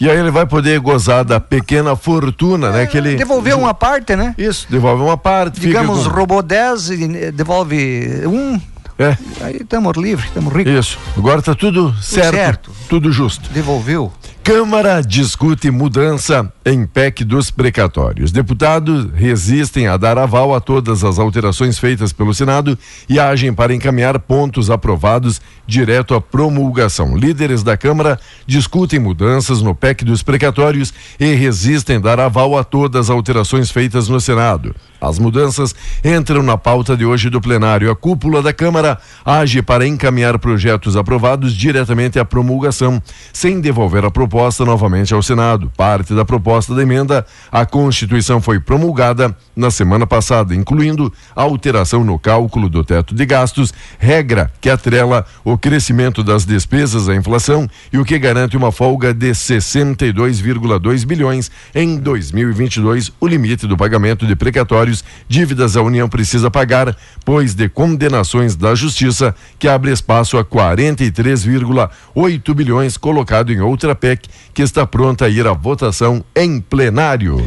E 0.00 0.08
aí 0.08 0.16
ele 0.18 0.30
vai 0.30 0.46
poder 0.46 0.80
gozar 0.80 1.24
da 1.24 1.38
pequena 1.38 1.94
fortuna, 1.94 2.68
é, 2.68 2.72
né? 2.72 2.86
Que 2.86 2.96
ele... 2.96 3.16
Devolver 3.16 3.56
uma 3.56 3.74
parte, 3.74 4.16
né? 4.16 4.34
Isso, 4.38 4.66
devolve 4.70 5.02
uma 5.02 5.18
parte. 5.18 5.60
Digamos, 5.60 6.06
com... 6.06 6.14
roubou 6.14 6.42
10 6.42 6.90
e 6.90 7.30
devolve 7.32 8.26
um. 8.26 8.58
É. 8.98 9.16
Aí 9.42 9.56
estamos 9.60 9.96
livres, 9.96 10.28
estamos 10.28 10.52
ricos. 10.54 10.72
Isso. 10.72 10.98
Agora 11.16 11.40
está 11.40 11.54
tudo, 11.54 11.90
tudo 11.90 12.02
certo, 12.02 12.34
certo, 12.34 12.70
tudo 12.88 13.12
justo. 13.12 13.50
Devolveu. 13.50 14.12
Câmara 14.42 15.02
discute 15.02 15.70
mudança 15.70 16.50
em 16.64 16.86
PEC 16.86 17.24
dos 17.24 17.50
precatórios. 17.50 18.32
Deputados 18.32 19.06
resistem 19.14 19.86
a 19.86 19.98
dar 19.98 20.16
aval 20.18 20.54
a 20.54 20.60
todas 20.60 21.04
as 21.04 21.18
alterações 21.18 21.78
feitas 21.78 22.10
pelo 22.10 22.32
Senado 22.32 22.76
e 23.06 23.20
agem 23.20 23.52
para 23.52 23.74
encaminhar 23.74 24.18
pontos 24.18 24.70
aprovados 24.70 25.42
direto 25.66 26.14
à 26.14 26.20
promulgação. 26.20 27.14
Líderes 27.16 27.62
da 27.62 27.76
Câmara 27.76 28.18
discutem 28.46 28.98
mudanças 28.98 29.60
no 29.60 29.74
PEC 29.74 30.04
dos 30.04 30.22
precatórios 30.22 30.92
e 31.20 31.34
resistem 31.34 31.96
a 31.96 32.00
dar 32.00 32.18
aval 32.18 32.56
a 32.56 32.64
todas 32.64 33.06
as 33.06 33.10
alterações 33.10 33.70
feitas 33.70 34.08
no 34.08 34.20
Senado. 34.20 34.74
As 35.00 35.18
mudanças 35.18 35.74
entram 36.04 36.42
na 36.42 36.58
pauta 36.58 36.94
de 36.94 37.06
hoje 37.06 37.30
do 37.30 37.40
plenário. 37.40 37.90
A 37.90 37.96
cúpula 37.96 38.42
da 38.42 38.52
Câmara 38.52 38.98
age 39.24 39.62
para 39.62 39.86
encaminhar 39.86 40.38
projetos 40.38 40.94
aprovados 40.94 41.54
diretamente 41.54 42.18
à 42.18 42.24
promulgação, 42.24 43.02
sem 43.32 43.60
devolver 43.60 44.04
a 44.04 44.10
proposta 44.10 44.64
novamente 44.64 45.14
ao 45.14 45.22
Senado. 45.22 45.72
Parte 45.74 46.12
da 46.12 46.24
proposta 46.24 46.74
da 46.74 46.82
emenda 46.82 47.24
à 47.50 47.64
Constituição 47.64 48.42
foi 48.42 48.60
promulgada 48.60 49.34
na 49.56 49.70
semana 49.70 50.06
passada, 50.06 50.54
incluindo 50.54 51.10
a 51.34 51.42
alteração 51.42 52.04
no 52.04 52.18
cálculo 52.18 52.68
do 52.68 52.84
teto 52.84 53.14
de 53.14 53.24
gastos, 53.24 53.72
regra 53.98 54.50
que 54.60 54.68
atrela 54.68 55.24
o 55.42 55.56
crescimento 55.56 56.22
das 56.22 56.44
despesas 56.44 57.08
à 57.08 57.14
inflação 57.14 57.68
e 57.90 57.98
o 57.98 58.04
que 58.04 58.18
garante 58.18 58.56
uma 58.56 58.70
folga 58.70 59.14
de 59.14 59.30
62,2 59.30 61.06
bilhões 61.06 61.50
em 61.74 61.96
2022, 61.96 63.12
o 63.18 63.26
limite 63.26 63.66
do 63.66 63.76
pagamento 63.76 64.26
de 64.26 64.36
precatório 64.36 64.89
dívidas 65.28 65.76
a 65.76 65.82
União 65.82 66.08
precisa 66.08 66.50
pagar, 66.50 66.96
pois 67.24 67.54
de 67.54 67.68
condenações 67.68 68.56
da 68.56 68.74
Justiça, 68.74 69.32
que 69.58 69.68
abre 69.68 69.92
espaço 69.92 70.38
a 70.38 70.44
43,8 70.44 72.54
bilhões 72.54 72.96
colocado 72.96 73.52
em 73.52 73.60
outra 73.60 73.94
PEC, 73.94 74.28
que 74.52 74.62
está 74.62 74.84
pronta 74.86 75.26
a 75.26 75.28
ir 75.28 75.46
à 75.46 75.52
votação 75.52 76.24
em 76.34 76.60
plenário. 76.60 77.46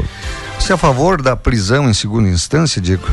Você 0.60 0.72
é 0.72 0.76
a 0.76 0.78
favor 0.78 1.22
da 1.22 1.36
prisão 1.36 1.90
em 1.90 1.94
segunda 1.94 2.30
instância, 2.30 2.82
Diego? 2.82 3.08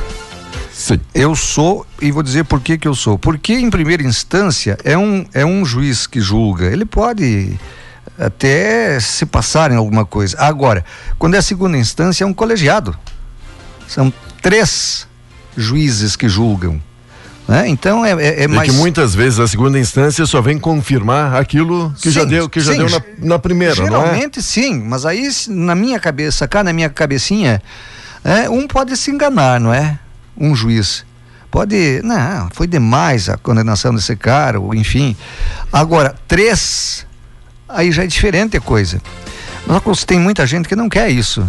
Sim. 0.72 1.00
Eu 1.14 1.36
sou, 1.36 1.86
e 2.00 2.10
vou 2.10 2.22
dizer 2.22 2.44
por 2.44 2.60
que 2.60 2.78
que 2.78 2.88
eu 2.88 2.94
sou. 2.94 3.18
Porque 3.18 3.52
em 3.54 3.68
primeira 3.68 4.02
instância 4.02 4.78
é 4.82 4.96
um, 4.96 5.26
é 5.34 5.44
um 5.44 5.62
juiz 5.64 6.06
que 6.06 6.20
julga. 6.20 6.66
Ele 6.66 6.86
pode 6.86 7.58
até 8.18 8.98
se 9.00 9.26
passar 9.26 9.72
em 9.72 9.76
alguma 9.76 10.04
coisa. 10.04 10.36
Agora, 10.38 10.84
quando 11.18 11.34
é 11.34 11.38
a 11.38 11.42
segunda 11.42 11.76
instância, 11.76 12.24
é 12.24 12.26
um 12.26 12.32
colegiado. 12.32 12.96
São 13.90 14.12
três 14.40 15.06
juízes 15.56 16.14
que 16.14 16.28
julgam. 16.28 16.80
Né? 17.48 17.68
Então 17.68 18.06
é, 18.06 18.12
é, 18.12 18.44
é 18.44 18.48
mais. 18.48 18.68
É 18.68 18.72
que 18.72 18.78
muitas 18.78 19.16
vezes 19.16 19.40
a 19.40 19.48
segunda 19.48 19.76
instância 19.80 20.24
só 20.24 20.40
vem 20.40 20.60
confirmar 20.60 21.34
aquilo 21.34 21.92
que 22.00 22.02
sim, 22.02 22.10
já 22.12 22.24
deu, 22.24 22.48
que 22.48 22.60
já 22.60 22.72
deu 22.72 22.88
na, 22.88 23.02
na 23.18 23.38
primeira, 23.40 23.74
Geralmente 23.74 24.36
não 24.36 24.40
é? 24.40 24.42
sim, 24.42 24.80
mas 24.80 25.04
aí 25.04 25.28
na 25.48 25.74
minha 25.74 25.98
cabeça, 25.98 26.46
cá 26.46 26.62
na 26.62 26.72
minha 26.72 26.88
cabecinha, 26.88 27.60
é, 28.22 28.48
um 28.48 28.68
pode 28.68 28.96
se 28.96 29.10
enganar, 29.10 29.58
não 29.58 29.74
é? 29.74 29.98
Um 30.38 30.54
juiz. 30.54 31.04
Pode, 31.50 32.00
não, 32.04 32.48
foi 32.52 32.68
demais 32.68 33.28
a 33.28 33.36
condenação 33.36 33.92
desse 33.92 34.14
cara, 34.14 34.60
ou 34.60 34.72
enfim. 34.72 35.16
Agora, 35.72 36.14
três, 36.28 37.04
aí 37.68 37.90
já 37.90 38.04
é 38.04 38.06
diferente 38.06 38.56
a 38.56 38.60
coisa. 38.60 39.02
Mas 39.66 40.04
tem 40.04 40.20
muita 40.20 40.46
gente 40.46 40.68
que 40.68 40.76
não 40.76 40.88
quer 40.88 41.10
isso. 41.10 41.44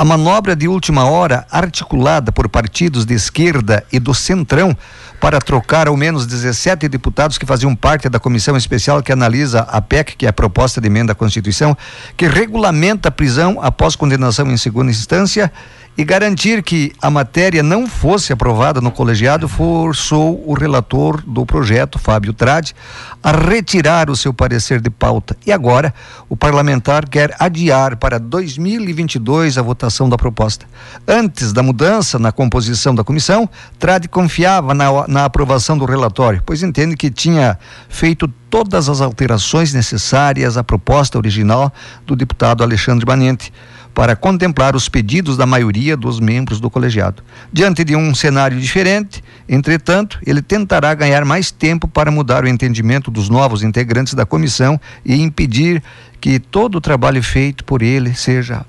A 0.00 0.04
manobra 0.06 0.56
de 0.56 0.66
última 0.66 1.04
hora, 1.04 1.46
articulada 1.50 2.32
por 2.32 2.48
partidos 2.48 3.04
de 3.04 3.12
esquerda 3.12 3.84
e 3.92 4.00
do 4.00 4.14
centrão, 4.14 4.74
para 5.20 5.38
trocar 5.38 5.88
ao 5.88 5.94
menos 5.94 6.26
17 6.26 6.88
deputados 6.88 7.36
que 7.36 7.44
faziam 7.44 7.76
parte 7.76 8.08
da 8.08 8.18
comissão 8.18 8.56
especial 8.56 9.02
que 9.02 9.12
analisa 9.12 9.60
a 9.60 9.78
PEC, 9.82 10.16
que 10.16 10.24
é 10.24 10.30
a 10.30 10.32
proposta 10.32 10.80
de 10.80 10.86
emenda 10.86 11.12
à 11.12 11.14
Constituição, 11.14 11.76
que 12.16 12.26
regulamenta 12.26 13.10
a 13.10 13.12
prisão 13.12 13.58
após 13.60 13.94
condenação 13.94 14.50
em 14.50 14.56
segunda 14.56 14.90
instância 14.90 15.52
e 16.00 16.04
garantir 16.04 16.62
que 16.62 16.94
a 16.98 17.10
matéria 17.10 17.62
não 17.62 17.86
fosse 17.86 18.32
aprovada 18.32 18.80
no 18.80 18.90
colegiado 18.90 19.46
forçou 19.46 20.42
o 20.48 20.54
relator 20.54 21.20
do 21.26 21.44
projeto, 21.44 21.98
Fábio 21.98 22.32
Trade, 22.32 22.74
a 23.22 23.32
retirar 23.32 24.08
o 24.08 24.16
seu 24.16 24.32
parecer 24.32 24.80
de 24.80 24.88
pauta. 24.88 25.36
E 25.46 25.52
agora, 25.52 25.92
o 26.26 26.34
parlamentar 26.34 27.06
quer 27.06 27.36
adiar 27.38 27.98
para 27.98 28.18
2022 28.18 29.58
a 29.58 29.62
votação 29.62 30.08
da 30.08 30.16
proposta. 30.16 30.64
Antes 31.06 31.52
da 31.52 31.62
mudança 31.62 32.18
na 32.18 32.32
composição 32.32 32.94
da 32.94 33.04
comissão, 33.04 33.46
Trade 33.78 34.08
confiava 34.08 34.72
na, 34.72 35.06
na 35.06 35.26
aprovação 35.26 35.76
do 35.76 35.84
relatório, 35.84 36.42
pois 36.46 36.62
entende 36.62 36.96
que 36.96 37.10
tinha 37.10 37.58
feito 37.90 38.26
todas 38.48 38.88
as 38.88 39.02
alterações 39.02 39.74
necessárias 39.74 40.56
à 40.56 40.64
proposta 40.64 41.18
original 41.18 41.70
do 42.06 42.16
deputado 42.16 42.64
Alexandre 42.64 43.04
Manente 43.04 43.52
para 43.94 44.16
contemplar 44.16 44.74
os 44.76 44.88
pedidos 44.88 45.36
da 45.36 45.46
maioria 45.46 45.96
dos 45.96 46.20
membros 46.20 46.60
do 46.60 46.70
colegiado. 46.70 47.22
Diante 47.52 47.84
de 47.84 47.96
um 47.96 48.14
cenário 48.14 48.58
diferente, 48.58 49.22
entretanto, 49.48 50.18
ele 50.26 50.40
tentará 50.40 50.94
ganhar 50.94 51.24
mais 51.24 51.50
tempo 51.50 51.88
para 51.88 52.10
mudar 52.10 52.44
o 52.44 52.48
entendimento 52.48 53.10
dos 53.10 53.28
novos 53.28 53.62
integrantes 53.62 54.14
da 54.14 54.24
comissão 54.24 54.80
e 55.04 55.20
impedir 55.20 55.82
que 56.20 56.38
todo 56.38 56.76
o 56.76 56.80
trabalho 56.80 57.22
feito 57.22 57.64
por 57.64 57.82
ele 57.82 58.14
seja 58.14 58.64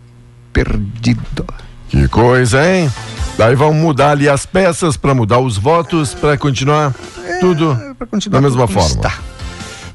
perdido. 0.52 1.46
Que 1.90 2.08
coisa, 2.08 2.66
hein? 2.66 2.92
Daí 3.38 3.56
vão 3.56 3.74
mudar 3.74 4.12
ali 4.12 4.30
as 4.30 4.46
peças 4.46 4.96
para 4.96 5.14
mudar 5.14 5.40
os 5.40 5.58
votos, 5.58 6.14
para 6.14 6.38
continuar 6.38 6.94
é, 7.26 7.40
tudo 7.40 7.78
continuar 8.10 8.42
da 8.42 8.48
mesma 8.48 8.68
forma. 8.68 8.90
Está. 8.90 9.31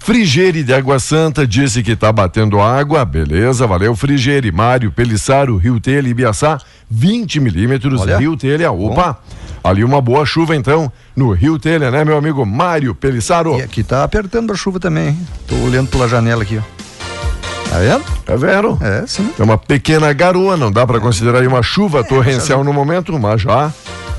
Frigeri 0.07 0.63
de 0.63 0.73
Água 0.73 1.01
Santa 1.01 1.45
disse 1.45 1.83
que 1.83 1.91
está 1.91 2.13
batendo 2.13 2.61
água, 2.61 3.05
beleza, 3.05 3.67
valeu 3.67 3.97
Frigeri, 3.97 4.53
Mário, 4.53 4.93
Pelissaro, 4.93 5.57
Rio 5.57 5.81
Telha 5.81 6.07
e 6.07 6.13
Ibiaçá, 6.13 6.61
20 6.89 7.41
milímetros, 7.41 8.05
Rio 8.05 8.37
Telha, 8.37 8.71
opa, 8.71 9.15
Bom. 9.15 9.69
ali 9.69 9.83
uma 9.83 10.01
boa 10.01 10.25
chuva 10.25 10.55
então, 10.55 10.93
no 11.17 11.33
Rio 11.33 11.59
Telha, 11.59 11.91
né 11.91 12.05
meu 12.05 12.17
amigo 12.17 12.47
Mário 12.47 12.95
Pelissaro? 12.95 13.59
E 13.59 13.63
aqui 13.63 13.83
tá 13.83 14.05
apertando 14.05 14.53
a 14.53 14.55
chuva 14.55 14.79
também, 14.79 15.09
hein? 15.09 15.19
tô 15.49 15.57
olhando 15.57 15.89
pela 15.89 16.07
janela 16.07 16.45
aqui, 16.45 16.57
ó. 16.57 17.69
Tá 17.69 17.79
vendo? 17.81 18.05
É 18.29 18.37
vero. 18.37 18.79
É, 18.81 19.05
sim. 19.09 19.29
É 19.37 19.43
uma 19.43 19.59
pequena 19.59 20.13
garoa, 20.13 20.57
não 20.57 20.71
dá 20.71 20.87
para 20.87 21.01
considerar 21.01 21.45
uma 21.49 21.65
chuva 21.65 21.99
é, 21.99 22.03
torrencial 22.05 22.63
no 22.63 22.73
momento, 22.73 23.19
mas 23.19 23.43
já 23.43 23.73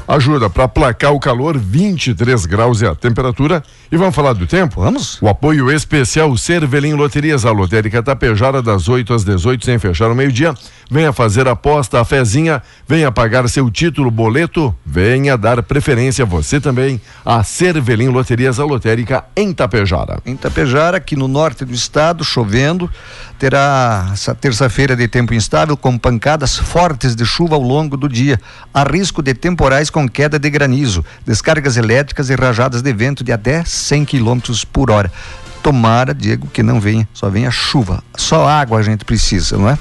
ajuda 0.07 0.49
para 0.49 0.67
placar 0.67 1.13
o 1.13 1.19
calor, 1.19 1.57
23 1.57 2.45
graus 2.45 2.81
é 2.81 2.87
a 2.87 2.95
temperatura. 2.95 3.61
E 3.91 3.97
vamos 3.97 4.15
falar 4.15 4.33
do 4.33 4.47
tempo? 4.47 4.81
Vamos. 4.81 5.21
O 5.21 5.27
apoio 5.27 5.71
especial 5.71 6.35
Cervelim 6.37 6.93
Loterias, 6.93 7.45
a 7.45 7.51
lotérica 7.51 8.03
Tapejara, 8.03 8.61
das 8.61 8.87
8 8.87 9.13
às 9.13 9.23
18, 9.23 9.65
sem 9.65 9.79
fechar 9.79 10.09
o 10.09 10.15
meio-dia. 10.15 10.53
Venha 10.89 11.11
fazer 11.11 11.47
aposta, 11.47 11.99
a 11.99 12.05
fezinha, 12.05 12.61
venha 12.87 13.11
pagar 13.11 13.49
seu 13.49 13.69
título, 13.69 14.09
boleto, 14.09 14.73
venha 14.85 15.37
dar 15.37 15.61
preferência 15.61 16.25
você 16.25 16.61
também 16.61 17.01
a 17.25 17.43
Cervelim 17.43 18.07
Loterias, 18.07 18.59
a 18.59 18.65
lotérica 18.65 19.25
em 19.35 19.51
Tapejara. 19.51 20.19
Em 20.25 20.35
Tapejara, 20.35 20.97
aqui 20.97 21.15
no 21.15 21.27
norte 21.27 21.65
do 21.65 21.73
estado, 21.73 22.23
chovendo, 22.23 22.89
terá 23.39 24.09
essa 24.13 24.33
terça-feira 24.33 24.95
de 24.95 25.07
tempo 25.07 25.33
instável 25.33 25.75
com 25.75 25.97
pancadas 25.97 26.57
fortes 26.57 27.15
de 27.15 27.25
chuva 27.25 27.55
ao 27.55 27.61
longo 27.61 27.97
do 27.97 28.07
dia. 28.07 28.39
Há 28.73 28.83
risco 28.83 29.21
de 29.21 29.33
temporais 29.33 29.89
com 29.89 29.96
queda 30.05 30.37
de 30.37 30.49
granizo, 30.49 31.05
descargas 31.25 31.77
elétricas 31.77 32.29
e 32.29 32.35
rajadas 32.35 32.81
de 32.81 32.91
vento 32.91 33.23
de 33.23 33.31
até 33.31 33.63
100 33.63 34.03
km 34.03 34.39
por 34.73 34.91
hora. 34.91 35.09
Tomara, 35.63 36.13
Diego, 36.13 36.47
que 36.47 36.61
não 36.61 36.81
venha, 36.81 37.07
só 37.13 37.29
venha 37.29 37.49
chuva. 37.49 38.03
Só 38.17 38.45
água 38.45 38.79
a 38.79 38.83
gente 38.83 39.05
precisa, 39.05 39.57
não 39.57 39.69
é? 39.69 39.77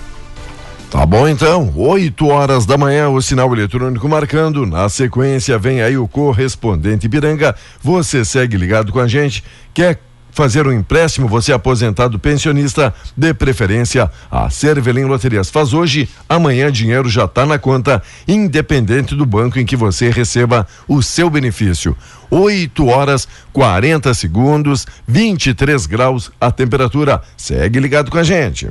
Tá 0.90 1.04
bom 1.04 1.26
então, 1.26 1.72
8 1.74 2.26
horas 2.28 2.64
da 2.64 2.78
manhã, 2.78 3.08
o 3.08 3.20
sinal 3.20 3.52
eletrônico 3.52 4.08
marcando. 4.08 4.64
Na 4.64 4.88
sequência, 4.88 5.58
vem 5.58 5.82
aí 5.82 5.98
o 5.98 6.06
correspondente 6.06 7.08
Piranga. 7.08 7.56
Você 7.82 8.24
segue 8.24 8.56
ligado 8.56 8.92
com 8.92 9.00
a 9.00 9.08
gente. 9.08 9.42
Quer 9.74 9.98
fazer 10.36 10.66
um 10.66 10.72
empréstimo, 10.72 11.26
você 11.26 11.50
é 11.50 11.54
aposentado 11.54 12.18
pensionista, 12.18 12.92
de 13.16 13.32
preferência, 13.32 14.10
a 14.30 14.50
Cervelim 14.50 15.04
Loterias 15.04 15.48
faz 15.48 15.72
hoje, 15.72 16.06
amanhã 16.28 16.70
dinheiro 16.70 17.08
já 17.08 17.24
está 17.24 17.46
na 17.46 17.58
conta, 17.58 18.02
independente 18.28 19.14
do 19.14 19.24
banco 19.24 19.58
em 19.58 19.64
que 19.64 19.74
você 19.74 20.10
receba 20.10 20.68
o 20.86 21.02
seu 21.02 21.30
benefício. 21.30 21.96
8 22.30 22.86
horas 22.86 23.26
40 23.50 24.12
segundos, 24.12 24.86
23 25.08 25.86
graus 25.86 26.30
a 26.38 26.50
temperatura. 26.50 27.22
Segue 27.34 27.80
ligado 27.80 28.10
com 28.10 28.18
a 28.18 28.22
gente. 28.22 28.68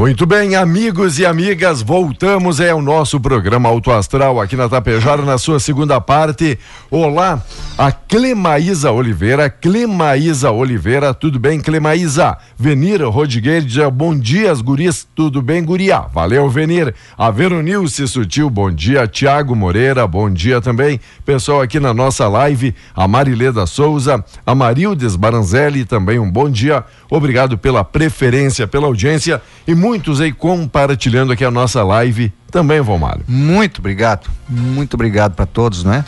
Muito 0.00 0.24
bem, 0.24 0.56
amigos 0.56 1.18
e 1.18 1.26
amigas, 1.26 1.82
voltamos 1.82 2.58
é 2.58 2.72
o 2.72 2.80
nosso 2.80 3.20
programa 3.20 3.68
Auto 3.68 3.90
Astral 3.90 4.40
aqui 4.40 4.56
na 4.56 4.66
Tapejara 4.66 5.20
na 5.20 5.36
sua 5.36 5.60
segunda 5.60 6.00
parte. 6.00 6.58
Olá, 6.90 7.44
a 7.76 7.92
Clemaísa 7.92 8.90
Oliveira, 8.90 9.50
Clemaísa 9.50 10.50
Oliveira, 10.50 11.12
tudo 11.12 11.38
bem, 11.38 11.60
Clemaísa? 11.60 12.38
Venir 12.58 13.02
Rodrigues, 13.02 13.76
bom 13.92 14.18
dia, 14.18 14.50
as 14.50 14.62
gurias, 14.62 15.06
tudo 15.14 15.42
bem, 15.42 15.62
guria? 15.62 16.00
Valeu, 16.00 16.48
Venir. 16.48 16.94
A 17.18 17.30
Veronilce 17.30 18.08
Sutil, 18.08 18.48
bom 18.48 18.70
dia, 18.70 19.06
Tiago 19.06 19.54
Moreira, 19.54 20.06
bom 20.06 20.30
dia 20.30 20.62
também. 20.62 20.98
Pessoal 21.26 21.60
aqui 21.60 21.78
na 21.78 21.92
nossa 21.92 22.26
live, 22.26 22.74
a 22.96 23.06
Marileda 23.06 23.66
Souza, 23.66 24.24
a 24.46 24.54
Marildes 24.54 25.14
Baranzelli, 25.14 25.84
também 25.84 26.18
um 26.18 26.30
bom 26.30 26.48
dia. 26.48 26.86
Obrigado 27.10 27.58
pela 27.58 27.82
preferência, 27.82 28.66
pela 28.66 28.86
audiência 28.86 29.42
e 29.66 29.74
muito 29.74 29.90
muitos 29.90 30.20
aí 30.20 30.32
compartilhando 30.32 31.32
aqui 31.32 31.44
a 31.44 31.50
nossa 31.50 31.82
live 31.82 32.32
também, 32.50 32.80
Valmário. 32.80 33.22
Muito 33.28 33.80
obrigado, 33.80 34.30
muito 34.48 34.94
obrigado 34.94 35.34
para 35.34 35.44
todos, 35.46 35.84
né? 35.84 36.04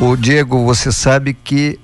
O 0.00 0.14
Diego, 0.14 0.64
você 0.64 0.92
sabe 0.92 1.34
que 1.34 1.80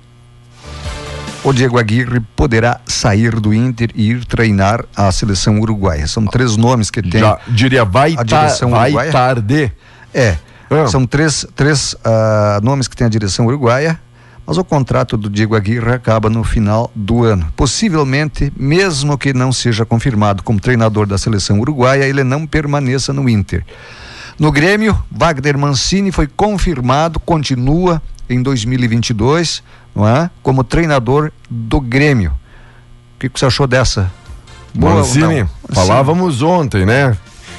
o 1.43 1.51
Diego 1.51 1.77
Aguirre 1.77 2.21
poderá 2.35 2.79
sair 2.85 3.39
do 3.39 3.53
Inter 3.53 3.89
e 3.93 4.11
ir 4.11 4.23
treinar 4.25 4.85
a 4.95 5.11
seleção 5.11 5.59
uruguaia. 5.59 6.07
São 6.07 6.25
três 6.25 6.55
nomes 6.55 6.89
que 6.89 7.01
tem. 7.01 7.21
Já 7.21 7.39
diria 7.47 7.83
vai, 7.83 8.15
a 8.17 8.23
direção 8.23 8.69
vai 8.69 8.91
uruguaia. 8.91 9.11
tarde. 9.11 9.71
É. 10.13 10.37
Ah. 10.69 10.87
São 10.87 11.05
três, 11.05 11.45
três 11.55 11.93
uh, 11.93 12.63
nomes 12.63 12.87
que 12.87 12.95
tem 12.95 13.05
a 13.05 13.09
direção 13.09 13.45
uruguaia 13.45 13.99
mas 14.45 14.57
o 14.57 14.63
contrato 14.63 15.17
do 15.17 15.29
Diego 15.29 15.55
Aguirre 15.55 15.91
acaba 15.91 16.29
no 16.29 16.43
final 16.43 16.91
do 16.93 17.23
ano. 17.23 17.51
Possivelmente, 17.55 18.53
mesmo 18.55 19.17
que 19.17 19.33
não 19.33 19.51
seja 19.51 19.85
confirmado 19.85 20.43
como 20.43 20.59
treinador 20.59 21.07
da 21.07 21.17
seleção 21.17 21.59
uruguaia, 21.59 22.03
ele 22.03 22.23
não 22.23 22.45
permaneça 22.45 23.11
no 23.11 23.27
Inter. 23.27 23.65
No 24.37 24.51
Grêmio, 24.51 24.97
Wagner 25.09 25.57
Mancini 25.57 26.11
foi 26.11 26.27
confirmado, 26.27 27.19
continua 27.19 28.01
em 28.29 28.41
2022, 28.41 29.63
não 29.95 30.07
é? 30.07 30.29
Como 30.43 30.63
treinador 30.63 31.31
do 31.49 31.79
Grêmio. 31.79 32.31
O 33.15 33.19
que, 33.19 33.29
que 33.29 33.39
você 33.39 33.45
achou 33.45 33.65
dessa? 33.65 34.11
Boa, 34.73 34.95
Mancini, 34.95 35.47
falávamos 35.73 36.41
ontem, 36.41 36.85
né? 36.85 37.17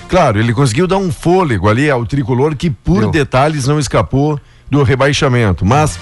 Claro, 0.08 0.38
ele 0.38 0.52
conseguiu 0.52 0.86
dar 0.86 0.98
um 0.98 1.10
fôlego 1.10 1.68
ali 1.68 1.90
ao 1.90 2.04
tricolor 2.06 2.54
que 2.54 2.70
por 2.70 3.00
Deu. 3.00 3.10
detalhes 3.10 3.66
não 3.66 3.78
escapou 3.78 4.38
do 4.70 4.82
rebaixamento, 4.82 5.64
mas 5.64 5.98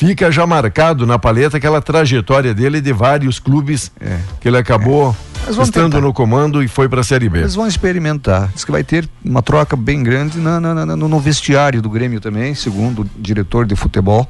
fica 0.00 0.32
já 0.32 0.46
marcado 0.46 1.06
na 1.06 1.18
paleta 1.18 1.58
aquela 1.58 1.82
trajetória 1.82 2.54
dele 2.54 2.80
de 2.80 2.90
vários 2.90 3.38
clubes 3.38 3.92
é. 4.00 4.18
que 4.40 4.48
ele 4.48 4.56
acabou 4.56 5.14
é. 5.46 5.50
estando 5.50 5.92
tentar. 5.92 6.00
no 6.00 6.10
comando 6.10 6.62
e 6.62 6.68
foi 6.68 6.88
para 6.88 7.02
a 7.02 7.04
Série 7.04 7.28
B. 7.28 7.40
Eles 7.40 7.54
vão 7.54 7.66
experimentar. 7.66 8.48
Diz 8.54 8.64
que 8.64 8.72
vai 8.72 8.82
ter 8.82 9.06
uma 9.22 9.42
troca 9.42 9.76
bem 9.76 10.02
grande 10.02 10.38
na, 10.38 10.58
na, 10.58 10.86
na, 10.86 10.96
no 10.96 11.20
vestiário 11.20 11.82
do 11.82 11.90
Grêmio 11.90 12.18
também, 12.18 12.54
segundo 12.54 13.02
o 13.02 13.10
diretor 13.18 13.66
de 13.66 13.76
futebol, 13.76 14.26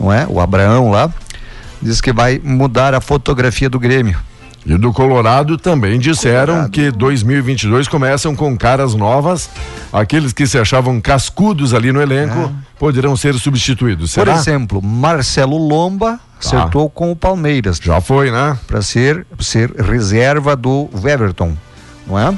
não 0.00 0.12
é? 0.12 0.26
O 0.28 0.40
Abraão 0.40 0.90
lá. 0.90 1.08
Diz 1.80 2.00
que 2.00 2.12
vai 2.12 2.40
mudar 2.42 2.92
a 2.92 3.00
fotografia 3.00 3.70
do 3.70 3.78
Grêmio. 3.78 4.18
E 4.66 4.76
do 4.78 4.92
Colorado 4.92 5.58
também 5.58 5.98
disseram 5.98 6.54
Colorado. 6.54 6.70
que 6.70 6.90
2022 6.90 7.86
começam 7.86 8.34
com 8.34 8.56
caras 8.56 8.94
novas. 8.94 9.50
Aqueles 9.92 10.32
que 10.32 10.46
se 10.46 10.58
achavam 10.58 11.00
cascudos 11.00 11.74
ali 11.74 11.92
no 11.92 12.00
elenco 12.00 12.38
é. 12.38 12.50
poderão 12.78 13.16
ser 13.16 13.34
substituídos. 13.34 14.12
Será? 14.12 14.32
Por 14.32 14.40
exemplo, 14.40 14.82
Marcelo 14.82 15.58
Lomba 15.58 16.12
tá. 16.12 16.20
acertou 16.40 16.88
com 16.88 17.12
o 17.12 17.16
Palmeiras. 17.16 17.78
Já 17.82 18.00
foi, 18.00 18.30
né? 18.30 18.58
Para 18.66 18.80
ser, 18.80 19.26
ser 19.38 19.70
reserva 19.72 20.56
do 20.56 20.88
Everton, 21.04 21.54
não 22.06 22.18
é? 22.18 22.34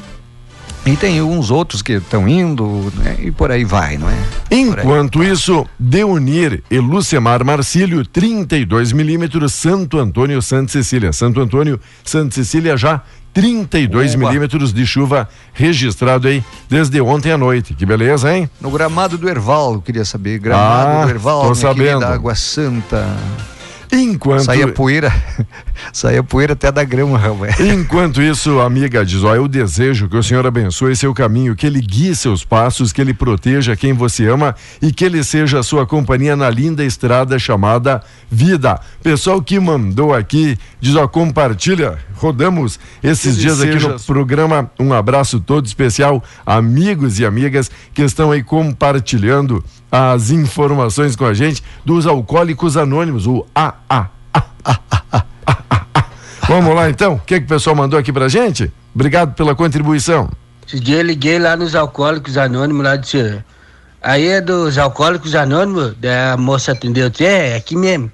E 0.87 0.97
tem 0.97 1.21
uns 1.21 1.51
outros 1.51 1.83
que 1.83 1.95
estão 1.95 2.29
indo 2.29 2.93
né? 2.95 3.17
e 3.19 3.33
por 3.33 3.51
aí 3.51 3.65
vai, 3.65 3.99
não 3.99 4.09
é? 4.09 4.17
Enquanto 4.49 5.25
isso, 5.25 5.67
Deunir 5.77 6.63
e 6.71 6.79
Lucemar 6.79 7.45
Marcílio, 7.45 8.07
32 8.07 8.93
milímetros, 8.93 9.53
Santo 9.53 9.99
Antônio, 9.99 10.41
Santa 10.41 10.71
Cecília. 10.71 11.13
Santo 11.13 11.41
Antônio, 11.41 11.81
Santa 12.05 12.37
Cecília 12.37 12.77
já 12.77 13.03
32 13.35 14.15
Oba. 14.15 14.29
milímetros 14.29 14.73
de 14.73 14.87
chuva 14.87 15.29
registrado 15.53 16.29
aí 16.29 16.43
desde 16.71 17.01
ontem 17.01 17.33
à 17.33 17.37
noite. 17.37 17.75
Que 17.75 17.85
beleza, 17.85 18.33
hein? 18.33 18.49
No 18.61 18.71
gramado 18.71 19.19
do 19.19 19.29
Erval, 19.29 19.75
eu 19.75 19.83
queria 19.83 20.05
saber. 20.05 20.39
Gramado 20.39 20.99
ah, 20.99 21.05
do 21.05 21.11
Erval, 21.11 21.49
tô 21.49 21.55
sabendo. 21.57 22.05
Água 22.05 22.37
Santa. 22.37 23.05
Enquanto... 23.97 24.45
Saia 24.45 24.69
poeira, 24.69 25.13
saia 25.93 26.23
poeira 26.23 26.53
até 26.53 26.71
da 26.71 26.85
grama, 26.85 27.19
rapaz. 27.19 27.59
Enquanto 27.61 28.21
isso, 28.21 28.61
amiga 28.61 29.05
diz, 29.05 29.25
ó, 29.25 29.35
eu 29.35 29.49
desejo 29.49 30.09
que 30.09 30.17
o 30.17 30.23
Senhor 30.23 30.47
abençoe 30.47 30.95
seu 30.95 31.15
caminho, 31.15 31.57
que 31.57 31.67
ele 31.67 31.81
guie 31.81 32.15
seus 32.15 32.45
passos, 32.45 32.93
que 32.93 33.01
ele 33.01 33.15
proteja 33.15 33.77
quem 33.77 33.93
você 33.93 34.29
ama 34.29 34.55
e 34.83 34.93
que 34.93 35.05
ele 35.05 35.23
seja 35.25 35.61
a 35.61 35.63
sua 35.63 35.87
companhia 35.87 36.37
na 36.37 36.51
linda 36.51 36.85
estrada 36.85 37.39
chamada 37.39 38.03
vida. 38.31 38.79
Pessoal 39.03 39.41
que 39.41 39.59
mandou 39.59 40.15
aqui, 40.15 40.59
diz, 40.81 40.95
ó, 40.97 41.09
compartilha, 41.09 41.99
rodamos 42.15 42.79
esses 43.03 43.37
dias 43.37 43.61
aqui 43.61 43.77
no 43.77 43.99
programa, 44.01 44.71
um 44.79 44.93
abraço 44.93 45.41
todo 45.41 45.67
especial, 45.67 46.23
amigos 46.45 47.19
e 47.19 47.25
amigas 47.25 47.71
que 47.95 48.03
estão 48.03 48.31
aí 48.31 48.43
compartilhando 48.43 49.65
as 49.91 50.31
informações 50.31 51.17
com 51.17 51.25
a 51.25 51.35
gente 51.35 51.63
dos 51.85 52.07
alcoólicos 52.07 52.77
anônimos, 52.77 53.27
o 53.27 53.47
AA. 53.55 54.11
Vamos 56.49 56.75
lá 56.75 56.89
então? 56.89 57.15
O 57.15 57.21
que, 57.21 57.41
que 57.41 57.47
o 57.47 57.49
pessoal 57.49 57.75
mandou 57.75 57.99
aqui 57.99 58.13
pra 58.13 58.29
gente? 58.29 58.73
Obrigado 58.95 59.35
pela 59.35 59.55
contribuição. 59.55 60.31
Esse 60.67 60.81
dia 60.81 60.99
eu 60.99 61.03
liguei 61.03 61.39
lá 61.39 61.57
nos 61.57 61.75
alcoólicos 61.75 62.37
anônimos, 62.39 62.85
lá 62.85 62.97
disse. 62.97 63.39
Aí 64.03 64.27
é 64.29 64.41
dos 64.41 64.79
alcoólicos 64.79 65.35
anônimos, 65.35 65.95
a 66.33 66.37
moça 66.37 66.73
atendeu, 66.73 67.11
é, 67.21 67.51
é 67.51 67.57
aqui 67.57 67.77
mesmo. 67.77 68.11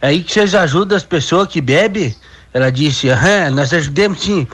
É 0.00 0.08
aí 0.08 0.22
que 0.22 0.32
vocês 0.32 0.54
ajudam 0.54 0.96
as 0.96 1.04
pessoas 1.04 1.48
que 1.48 1.60
bebem? 1.60 2.14
Ela 2.52 2.70
disse, 2.70 3.08
aham, 3.10 3.50
nós 3.50 3.72
ajudamos 3.72 4.22
sim. 4.22 4.46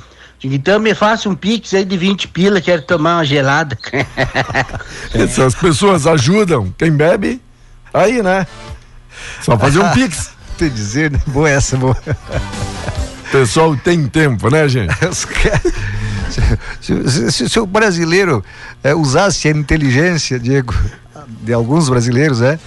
Então 0.43 0.79
me 0.79 0.95
faça 0.95 1.29
um 1.29 1.35
pix 1.35 1.75
aí 1.75 1.85
de 1.85 1.97
20 1.97 2.29
pila, 2.29 2.61
quero 2.61 2.83
tomar 2.83 3.17
uma 3.17 3.25
gelada. 3.25 3.77
Essas 5.13 5.55
pessoas 5.55 6.07
ajudam 6.07 6.75
quem 6.79 6.93
bebe, 6.93 7.41
aí, 7.93 8.23
né? 8.23 8.47
Só 9.43 9.59
fazer 9.59 9.81
um 9.81 9.89
pix. 9.93 10.31
Te 10.57 10.69
dizer, 10.69 11.11
né? 11.11 11.21
Boa 11.27 11.49
essa, 11.49 11.77
boa. 11.77 11.97
Pessoal 13.31 13.77
tem 13.77 14.07
tempo, 14.09 14.51
né, 14.51 14.69
gente? 14.69 14.93
se, 15.13 16.43
se, 16.81 17.31
se, 17.31 17.49
se, 17.49 17.61
o 17.61 17.67
brasileiro 17.67 18.45
é, 18.83 18.95
usasse 18.95 19.49
a 19.49 19.51
inteligência, 19.51 20.39
Diego, 20.39 20.75
de 21.43 21.53
alguns 21.53 21.89
brasileiros, 21.89 22.43
é, 22.43 22.59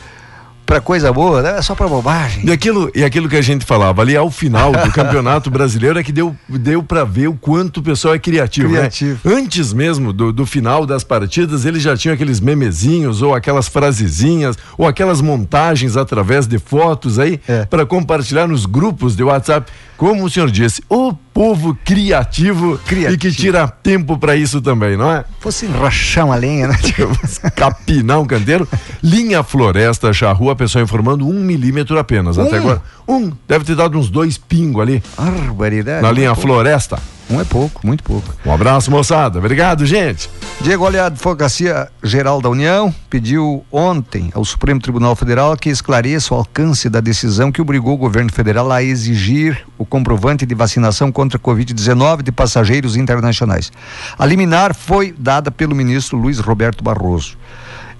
para 0.65 0.82
coisa 0.82 1.12
boa, 1.12 1.41
né? 1.41 1.58
É 1.58 1.62
só 1.62 1.76
para 1.76 1.88
bobagem. 1.88 2.45
E 2.45 2.52
aquilo, 2.52 2.91
e 2.95 3.04
aquilo 3.04 3.30
que 3.30 3.36
a 3.36 3.41
gente 3.41 3.65
falava 3.65 4.02
ali 4.02 4.15
ao 4.15 4.32
final 4.32 4.71
do 4.71 4.89
Campeonato 4.91 5.49
Brasileiro 5.49 5.99
é 5.99 6.04
que 6.04 6.12
deu, 6.12 6.36
deu 6.47 6.82
para 6.82 7.04
ver 7.04 7.28
o 7.28 7.34
quanto 7.34 7.78
o 7.78 7.84
pessoal 7.84 8.13
é 8.13 8.19
criativo, 8.19 8.69
né? 8.69 8.80
criativo. 8.80 9.19
Né? 9.23 9.36
Antes 9.36 9.73
mesmo 9.73 10.13
do, 10.13 10.32
do 10.32 10.45
final 10.45 10.86
das 10.86 11.04
partidas, 11.04 11.65
eles 11.65 11.84
já 11.84 11.95
tinham 11.95 12.13
aqueles 12.13 12.39
memezinhos 12.39 13.21
ou 13.21 13.36
aquelas 13.36 13.67
frasezinhas 13.67 14.58
ou 14.78 14.88
aquelas 14.88 15.21
montagens 15.21 15.97
através 15.97 16.47
de 16.47 16.58
fotos 16.58 17.19
aí 17.19 17.39
é. 17.47 17.65
para 17.65 17.86
compartilhar 17.86 18.47
nos 18.47 18.65
grupos 18.65 19.15
de 19.15 19.23
WhatsApp. 19.23 19.71
Como 19.98 20.24
o 20.26 20.30
senhor 20.30 20.50
disse, 20.52 20.84
o 20.90 21.14
povo 21.14 21.78
criativo, 21.86 22.78
Criativo. 22.86 23.14
e 23.14 23.18
que 23.18 23.32
tira 23.32 23.68
tempo 23.68 24.18
para 24.18 24.36
isso 24.36 24.62
também, 24.62 24.96
não 24.98 25.10
é? 25.12 25.24
Fosse 25.40 25.66
rachar 25.66 26.26
uma 26.26 26.36
lenha, 26.36 26.68
né? 26.68 26.78
Capinar 27.56 28.20
um 28.20 28.26
canteiro. 28.26 28.68
Linha 29.02 29.44
Floresta 29.44 30.12
Charrua, 30.14 30.54
a 30.54 30.56
pessoa 30.56 30.84
informando 30.84 31.28
um 31.28 31.34
milímetro 31.40 31.98
apenas. 31.98 32.38
Até 32.38 32.56
Um? 32.56 32.60
agora. 32.60 32.82
Um. 33.08 33.32
Deve 33.48 33.66
ter 33.66 33.76
dado 33.76 33.98
uns 33.98 34.10
dois 34.10 34.38
pingos 34.38 34.82
ali 34.82 35.04
Barbaridade. 35.18 36.02
na 36.02 36.12
linha. 36.12 36.36
Floresta. 36.36 37.00
Um 37.30 37.40
é 37.40 37.44
pouco, 37.44 37.86
muito 37.86 38.04
pouco. 38.04 38.36
Um 38.46 38.54
abraço, 38.54 38.92
moçada. 38.92 39.40
Obrigado, 39.40 39.86
gente. 39.86 40.30
Diego, 40.62 40.84
olha, 40.84 41.04
a 41.04 41.06
Advocacia 41.08 41.90
Geral 42.04 42.42
da 42.42 42.50
União 42.50 42.94
pediu 43.10 43.66
ontem 43.72 44.30
ao 44.34 44.46
Supremo 44.46 44.80
Tribunal 44.80 45.16
Federal 45.16 45.56
que 45.58 45.70
esclareça 45.70 46.34
o 46.34 46.38
alcance 46.38 46.90
da 46.90 47.00
decisão 47.00 47.52
que 47.52 47.62
obrigou 47.62 47.94
o 47.94 47.98
governo 47.98 48.32
federal 48.32 48.72
a 48.72 48.84
exigir 48.84 49.66
o 49.78 49.86
comprovante 49.86 50.46
de 50.46 50.54
vacinação 50.54 51.12
contra 51.12 51.38
a 51.38 51.42
Covid-19 51.42 52.22
de 52.22 52.32
passageiros 52.32 52.96
internacionais. 52.96 53.72
A 54.18 54.26
liminar 54.26 54.76
foi 54.76 55.14
dada 55.18 55.50
pelo 55.50 55.76
ministro 55.76 56.18
Luiz 56.18 56.40
Roberto 56.40 56.84
Barroso. 56.84 57.38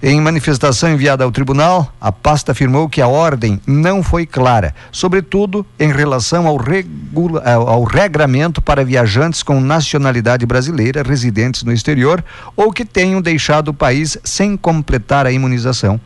Em 0.06 0.20
manifestação 0.20 0.92
enviada 0.92 1.24
ao 1.24 1.32
tribunal, 1.32 1.90
a 1.98 2.12
pasta 2.12 2.52
afirmou 2.52 2.90
que 2.90 3.00
a 3.00 3.08
ordem 3.08 3.58
não 3.66 4.02
foi 4.02 4.26
clara, 4.26 4.74
sobretudo 4.92 5.64
em 5.80 5.90
relação 5.90 6.46
ao, 6.46 6.58
regula- 6.58 7.42
ao- 7.42 7.84
regramento 7.84 8.60
para 8.60 8.84
viajantes 8.84 9.42
com 9.42 9.58
nacionalidade 9.62 10.44
brasileira 10.44 11.02
residentes 11.02 11.62
no 11.62 11.72
exterior 11.72 12.22
ou 12.54 12.70
que 12.70 12.84
tenham 12.84 13.22
deixado 13.22 13.68
o 13.68 13.72
país 13.72 14.18
sem 14.22 14.58
completar 14.58 15.24
a 15.26 15.32
imunização. 15.32 15.98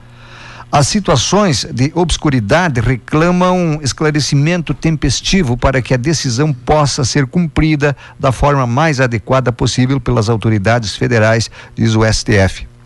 As 0.70 0.86
situações 0.86 1.66
de 1.68 1.90
obscuridade 1.92 2.80
reclamam 2.80 3.80
esclarecimento 3.82 4.72
tempestivo 4.74 5.56
para 5.56 5.82
que 5.82 5.92
a 5.92 5.96
decisão 5.96 6.52
possa 6.52 7.04
ser 7.04 7.26
cumprida 7.26 7.96
da 8.16 8.30
forma 8.30 8.64
mais 8.64 9.00
adequada 9.00 9.50
possível 9.50 9.98
pelas 9.98 10.28
autoridades 10.28 10.94
federais, 10.94 11.50
diz 11.74 11.96
o 11.96 12.04
STF. 12.04 12.77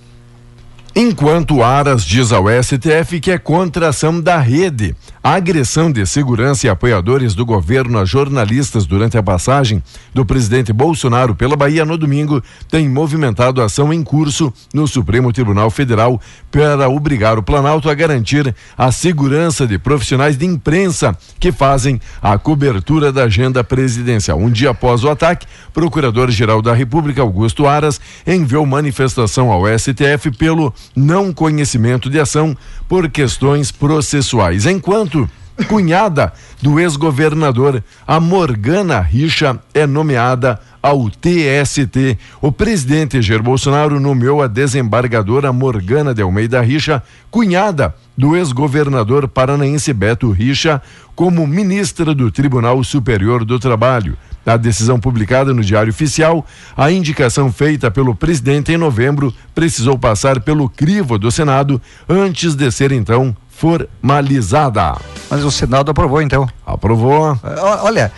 Enquanto 0.94 1.62
Aras 1.62 2.05
diz 2.05 2.33
ao 2.33 2.44
STF 2.62 3.18
que 3.18 3.31
é 3.31 3.38
contra 3.38 3.87
a 3.87 3.88
ação 3.88 4.20
da 4.20 4.37
rede, 4.37 4.94
a 5.24 5.37
agressão 5.37 5.90
de 5.90 6.05
segurança 6.05 6.66
e 6.66 6.70
apoiadores 6.70 7.35
do 7.35 7.46
governo 7.46 7.98
a 7.98 8.05
jornalistas 8.05 8.85
durante 8.85 9.16
a 9.16 9.22
passagem 9.22 9.83
do 10.12 10.26
presidente 10.26 10.70
Bolsonaro 10.70 11.35
pela 11.35 11.57
Bahia 11.57 11.87
no 11.87 11.96
domingo 11.96 12.42
tem 12.68 12.90
movimentado 12.90 13.62
ação 13.62 13.90
em 13.90 14.02
curso 14.02 14.52
no 14.74 14.87
Supremo 14.87 15.33
Tribunal 15.33 15.70
Federal 15.70 16.20
para 16.50 16.90
obrigar 16.90 17.38
o 17.38 17.42
Planalto 17.42 17.88
a 17.88 17.94
garantir 17.94 18.55
a 18.76 18.92
segurança 18.92 19.66
de 19.66 19.78
profissionais 19.78 20.37
de 20.37 20.44
imprensa 20.44 21.16
que 21.40 21.52
fazem 21.52 21.98
a 22.20 22.37
cobertura 22.37 23.11
da 23.11 23.24
agenda 23.24 23.64
presidencial. 23.64 24.38
Um 24.38 24.50
dia 24.50 24.70
após 24.70 25.05
o 25.05 25.09
ataque, 25.09 25.46
Procurador-Geral 25.72 26.61
da 26.61 26.74
República, 26.74 27.22
Augusto 27.22 27.66
Aras, 27.66 27.98
enviou 28.26 28.66
manifestação 28.66 29.50
ao 29.50 29.62
STF 29.78 30.33
pelo 30.33 30.74
não 30.95 31.33
conhecimento 31.33 32.11
de 32.11 32.21
ação 32.21 32.57
por 32.88 33.09
questões 33.11 33.71
processuais. 33.71 34.66
Enquanto 34.66 35.29
cunhada 35.68 36.33
do 36.61 36.81
ex-governador, 36.81 37.83
a 38.07 38.18
Morgana 38.18 39.01
Richa, 39.01 39.59
é 39.75 39.87
nomeada 39.87 40.59
ao 40.83 41.09
TST. 41.09 42.18
O 42.40 42.51
presidente 42.51 43.23
Jair 43.23 43.42
Bolsonaro 43.42 44.01
nomeou 44.01 44.42
a 44.42 44.47
desembargadora 44.47 45.53
Morgana 45.53 46.12
de 46.14 46.23
Almeida 46.23 46.61
Richa, 46.61 47.03
cunhada 47.31 47.95
do 48.16 48.37
ex-governador 48.37 49.29
paranaense 49.29 49.92
Beto 49.92 50.31
Richa, 50.31 50.83
como 51.14 51.47
ministra 51.47 52.14
do 52.14 52.31
Tribunal 52.31 52.83
Superior 52.83 53.45
do 53.45 53.59
Trabalho. 53.59 54.16
Na 54.44 54.57
decisão 54.57 54.98
publicada 54.98 55.55
no 55.55 55.62
Diário 55.62 55.90
Oficial, 55.90 56.44
a 56.76 56.90
indicação 56.90 57.52
feita 57.52 57.90
pelo 57.90 58.14
presidente 58.14 58.72
em 58.72 58.76
novembro 58.76 59.33
precisou 59.55 59.96
passar 59.96 60.40
pelo 60.40 60.68
crivo 60.68 61.18
do 61.18 61.31
Senado 61.31 61.81
antes 62.09 62.55
de 62.55 62.70
ser 62.70 62.90
então 62.90 63.37
formalizada. 63.48 64.96
Mas 65.31 65.44
o 65.44 65.50
Senado 65.50 65.90
aprovou 65.90 66.20
então. 66.20 66.48
Aprovou. 66.66 67.38
Ó, 67.42 67.85
Olha, 67.85 68.11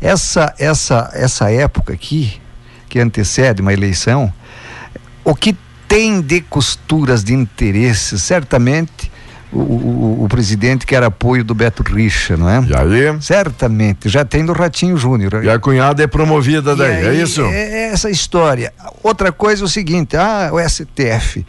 essa 0.00 0.52
essa 0.58 1.10
essa 1.14 1.50
época 1.50 1.92
aqui 1.92 2.40
que 2.88 2.98
antecede 2.98 3.62
uma 3.62 3.72
eleição, 3.72 4.32
o 5.24 5.34
que 5.34 5.56
tem 5.86 6.20
de 6.20 6.40
costuras 6.40 7.22
de 7.22 7.34
interesses, 7.34 8.22
certamente 8.22 9.10
o, 9.52 9.58
o, 9.58 10.24
o 10.24 10.28
presidente 10.28 10.86
quer 10.86 11.02
apoio 11.02 11.42
do 11.42 11.54
Beto 11.54 11.82
Richa, 11.82 12.36
não 12.36 12.48
é? 12.48 12.60
E 12.62 12.74
aí? 12.74 13.22
Certamente, 13.22 14.08
já 14.08 14.24
tem 14.24 14.44
do 14.44 14.52
Ratinho 14.52 14.96
Júnior. 14.96 15.42
E 15.42 15.48
a 15.48 15.58
cunhada 15.58 16.02
é 16.02 16.06
promovida 16.06 16.76
daí, 16.76 17.04
é 17.04 17.08
aí, 17.08 17.22
isso? 17.22 17.42
É 17.42 17.90
essa 17.90 18.10
história. 18.10 18.72
Outra 19.02 19.32
coisa 19.32 19.64
é 19.64 19.66
o 19.66 19.68
seguinte, 19.68 20.16
ah, 20.16 20.50
o 20.52 20.68
STF. 20.68 21.44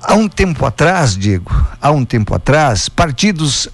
Há 0.00 0.14
um 0.14 0.28
tempo 0.28 0.64
atrás, 0.64 1.16
Diego, 1.16 1.50
há 1.80 1.90
um 1.90 2.04
tempo 2.04 2.34
atrás, 2.34 2.88
partidos 2.88 3.68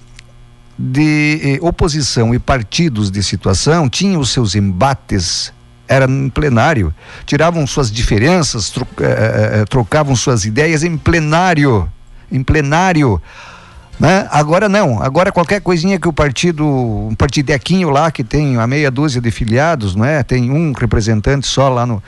de 0.79 1.41
eh, 1.43 1.59
oposição 1.61 2.35
e 2.35 2.39
partidos 2.39 3.11
de 3.11 3.23
situação 3.23 3.89
tinham 3.89 4.21
os 4.21 4.31
seus 4.31 4.55
embates 4.55 5.53
era 5.87 6.11
em 6.11 6.31
plenário, 6.31 6.95
tiravam 7.27 7.67
suas 7.67 7.91
diferenças, 7.93 8.73
eh, 9.01 9.61
eh, 9.61 9.65
trocavam 9.67 10.17
suas 10.17 10.45
ideias 10.45 10.83
em 10.83 10.97
plenário, 10.97 11.91
em 12.35 12.43
plenário. 12.43 13.21
Né? 13.99 14.27
Agora 14.31 14.69
não, 14.69 15.01
agora 15.01 15.31
qualquer 15.31 15.61
coisinha 15.61 16.01
que 16.01 16.09
o 16.09 16.13
partido, 16.13 16.67
um 16.67 17.15
partidequinho 17.15 17.91
lá 17.91 18.11
que 18.11 18.25
tem 18.25 18.59
a 18.59 18.67
meia 18.67 18.91
dúzia 18.91 19.21
de 19.21 19.31
filiados, 19.31 19.95
não 19.95 20.05
é? 20.05 20.23
Tem 20.23 20.51
um 20.51 20.73
representante 20.73 21.47
só 21.47 21.69
lá 21.69 21.87
no 21.87 22.03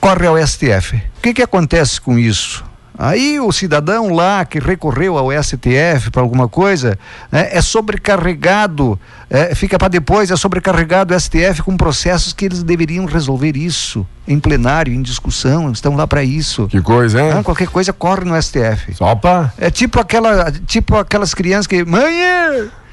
corre 0.00 0.26
ao 0.26 0.36
STF. 0.36 0.96
O 0.96 1.20
que 1.22 1.34
que 1.34 1.42
acontece 1.42 2.00
com 2.00 2.18
isso? 2.18 2.64
Aí 2.96 3.40
o 3.40 3.50
cidadão 3.50 4.12
lá 4.12 4.44
que 4.44 4.60
recorreu 4.60 5.18
ao 5.18 5.30
STF 5.42 6.10
para 6.12 6.22
alguma 6.22 6.48
coisa 6.48 6.96
né, 7.30 7.48
é 7.50 7.60
sobrecarregado, 7.60 8.98
é, 9.28 9.54
fica 9.54 9.76
para 9.78 9.88
depois, 9.88 10.30
é 10.30 10.36
sobrecarregado 10.36 11.12
o 11.12 11.18
STF 11.20 11.62
com 11.64 11.76
processos 11.76 12.32
que 12.32 12.44
eles 12.44 12.62
deveriam 12.62 13.04
resolver 13.04 13.56
isso 13.56 14.06
em 14.28 14.38
plenário, 14.38 14.94
em 14.94 15.02
discussão, 15.02 15.72
estão 15.72 15.96
lá 15.96 16.06
para 16.06 16.22
isso. 16.22 16.68
Que 16.68 16.80
coisa, 16.80 17.20
hein? 17.20 17.32
Ah, 17.38 17.42
qualquer 17.42 17.68
coisa 17.68 17.92
corre 17.92 18.24
no 18.24 18.40
STF. 18.40 18.94
Só 18.94 19.14
pra. 19.16 19.52
É 19.58 19.70
tipo 19.70 19.98
aquela, 19.98 20.52
tipo 20.66 20.96
aquelas 20.96 21.34
crianças 21.34 21.66
que, 21.66 21.84
mãe, 21.84 22.14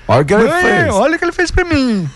Olha 0.08 0.22
o 0.22 0.26
que 0.26 0.34
ele 0.34 0.44
mãe, 0.50 0.62
fez. 0.62 0.94
olha 0.94 1.16
o 1.16 1.20
que 1.20 1.26
ele 1.26 1.32
fez 1.32 1.52
para 1.52 1.64
mim. 1.64 2.10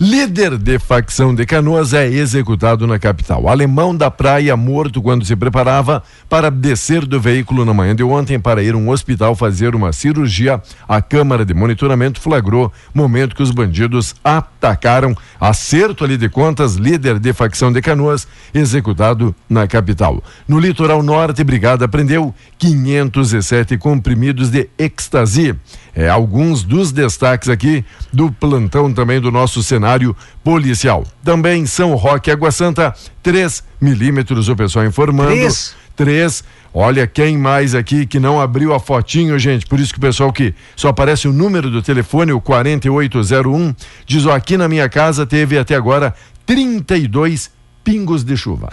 Líder 0.00 0.58
de 0.58 0.76
facção 0.80 1.32
de 1.32 1.46
Canoas 1.46 1.92
é 1.92 2.04
executado 2.08 2.84
na 2.84 2.98
capital. 2.98 3.48
Alemão 3.48 3.94
da 3.94 4.10
praia 4.10 4.56
morto 4.56 5.00
quando 5.00 5.24
se 5.24 5.36
preparava 5.36 6.02
para 6.28 6.50
descer 6.50 7.06
do 7.06 7.20
veículo 7.20 7.64
na 7.64 7.72
manhã 7.72 7.94
de 7.94 8.02
ontem 8.02 8.40
para 8.40 8.60
ir 8.60 8.74
a 8.74 8.76
um 8.76 8.90
hospital 8.90 9.36
fazer 9.36 9.72
uma 9.72 9.92
cirurgia. 9.92 10.60
A 10.88 11.00
câmara 11.00 11.44
de 11.44 11.54
monitoramento 11.54 12.20
flagrou 12.20 12.72
momento 12.92 13.36
que 13.36 13.42
os 13.42 13.52
bandidos 13.52 14.16
atacaram. 14.24 15.14
Acerto 15.40 16.02
ali 16.02 16.16
de 16.16 16.28
contas, 16.28 16.74
líder 16.74 17.20
de 17.20 17.32
facção 17.32 17.72
de 17.72 17.80
Canoas, 17.80 18.26
executado 18.52 19.32
na 19.48 19.68
capital. 19.68 20.24
No 20.48 20.58
litoral 20.58 21.04
norte, 21.04 21.44
brigada 21.44 21.86
prendeu 21.86 22.34
507 22.58 23.78
comprimidos 23.78 24.50
de 24.50 24.68
êxtase. 24.76 25.54
É 25.94 26.08
alguns 26.08 26.64
dos 26.64 26.90
destaques 26.90 27.48
aqui 27.48 27.84
do 28.12 28.30
plantão 28.32 28.92
também 28.92 29.20
do 29.20 29.30
nosso 29.30 29.62
cenário 29.62 30.16
policial. 30.42 31.04
Também 31.22 31.64
São 31.66 31.94
Roque, 31.94 32.30
Água 32.30 32.50
Santa, 32.50 32.94
3 33.22 33.62
milímetros, 33.80 34.48
o 34.48 34.56
pessoal 34.56 34.84
informando. 34.84 35.30
Três? 35.30 35.76
Três. 35.94 36.44
Olha 36.72 37.06
quem 37.06 37.38
mais 37.38 37.72
aqui 37.72 38.04
que 38.04 38.18
não 38.18 38.40
abriu 38.40 38.74
a 38.74 38.80
fotinho, 38.80 39.38
gente. 39.38 39.64
Por 39.66 39.78
isso 39.78 39.92
que 39.92 39.98
o 39.98 40.02
pessoal 40.02 40.32
que 40.32 40.52
só 40.74 40.88
aparece 40.88 41.28
o 41.28 41.32
número 41.32 41.70
do 41.70 41.80
telefone, 41.80 42.32
o 42.32 42.40
4801, 42.40 43.74
diz: 44.04 44.26
ó, 44.26 44.34
aqui 44.34 44.56
na 44.56 44.68
minha 44.68 44.88
casa 44.88 45.24
teve 45.24 45.56
até 45.56 45.76
agora 45.76 46.12
32 46.44 47.52
pingos 47.84 48.24
de 48.24 48.36
chuva. 48.36 48.70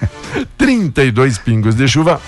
32 0.58 1.38
pingos 1.38 1.74
de 1.74 1.88
chuva. 1.88 2.20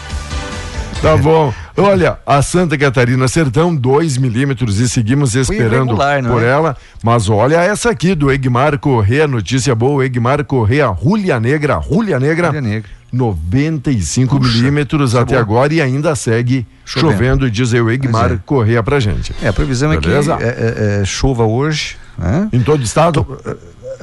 Tá 1.02 1.16
bom. 1.18 1.52
Olha, 1.76 2.18
a 2.26 2.42
Santa 2.42 2.76
Catarina 2.76 3.28
Sertão, 3.28 3.74
2 3.74 4.16
milímetros 4.18 4.78
e 4.80 4.88
seguimos 4.88 5.34
esperando 5.34 5.96
por 6.28 6.42
é? 6.42 6.46
ela. 6.46 6.76
Mas 7.02 7.28
olha 7.28 7.56
essa 7.56 7.90
aqui 7.90 8.14
do 8.14 8.30
Egmar 8.30 8.78
Correa, 8.78 9.26
notícia 9.26 9.74
boa, 9.74 10.04
Egmar 10.04 10.44
Correa, 10.44 10.86
Rúlia 10.88 11.38
Negra, 11.38 11.76
Rúlia 11.76 12.18
Negra. 12.18 12.48
Rúlia 12.48 12.60
Negra. 12.60 12.90
95 13.12 14.38
Puxa, 14.38 14.56
milímetros 14.56 15.12
tá 15.14 15.22
até 15.22 15.34
bom. 15.34 15.40
agora 15.40 15.74
e 15.74 15.80
ainda 15.80 16.14
segue 16.14 16.64
Chovendo. 16.84 17.12
chovendo, 17.12 17.50
diz 17.50 17.72
o 17.72 17.90
Egmar 17.90 18.32
é. 18.32 18.38
Correa 18.46 18.82
pra 18.82 19.00
gente. 19.00 19.34
É, 19.42 19.48
a 19.48 19.52
previsão 19.52 19.90
Beleza? 19.90 20.34
é 20.34 20.36
que 20.36 20.42
é, 20.44 20.46
é, 20.46 21.00
é, 21.00 21.04
chova 21.04 21.44
hoje, 21.44 21.96
né? 22.16 22.48
Em 22.52 22.60
todo 22.60 22.82
estado? 22.84 23.26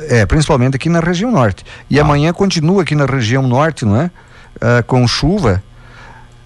É, 0.09 0.25
principalmente 0.25 0.75
aqui 0.75 0.89
na 0.89 0.99
região 0.99 1.31
norte. 1.31 1.65
E 1.89 1.99
amanhã 1.99 2.33
continua 2.33 2.81
aqui 2.81 2.95
na 2.95 3.05
região 3.05 3.47
norte, 3.47 3.85
não 3.85 4.01
é? 4.01 4.11
Ah, 4.61 4.83
com 4.83 5.07
chuva. 5.07 5.63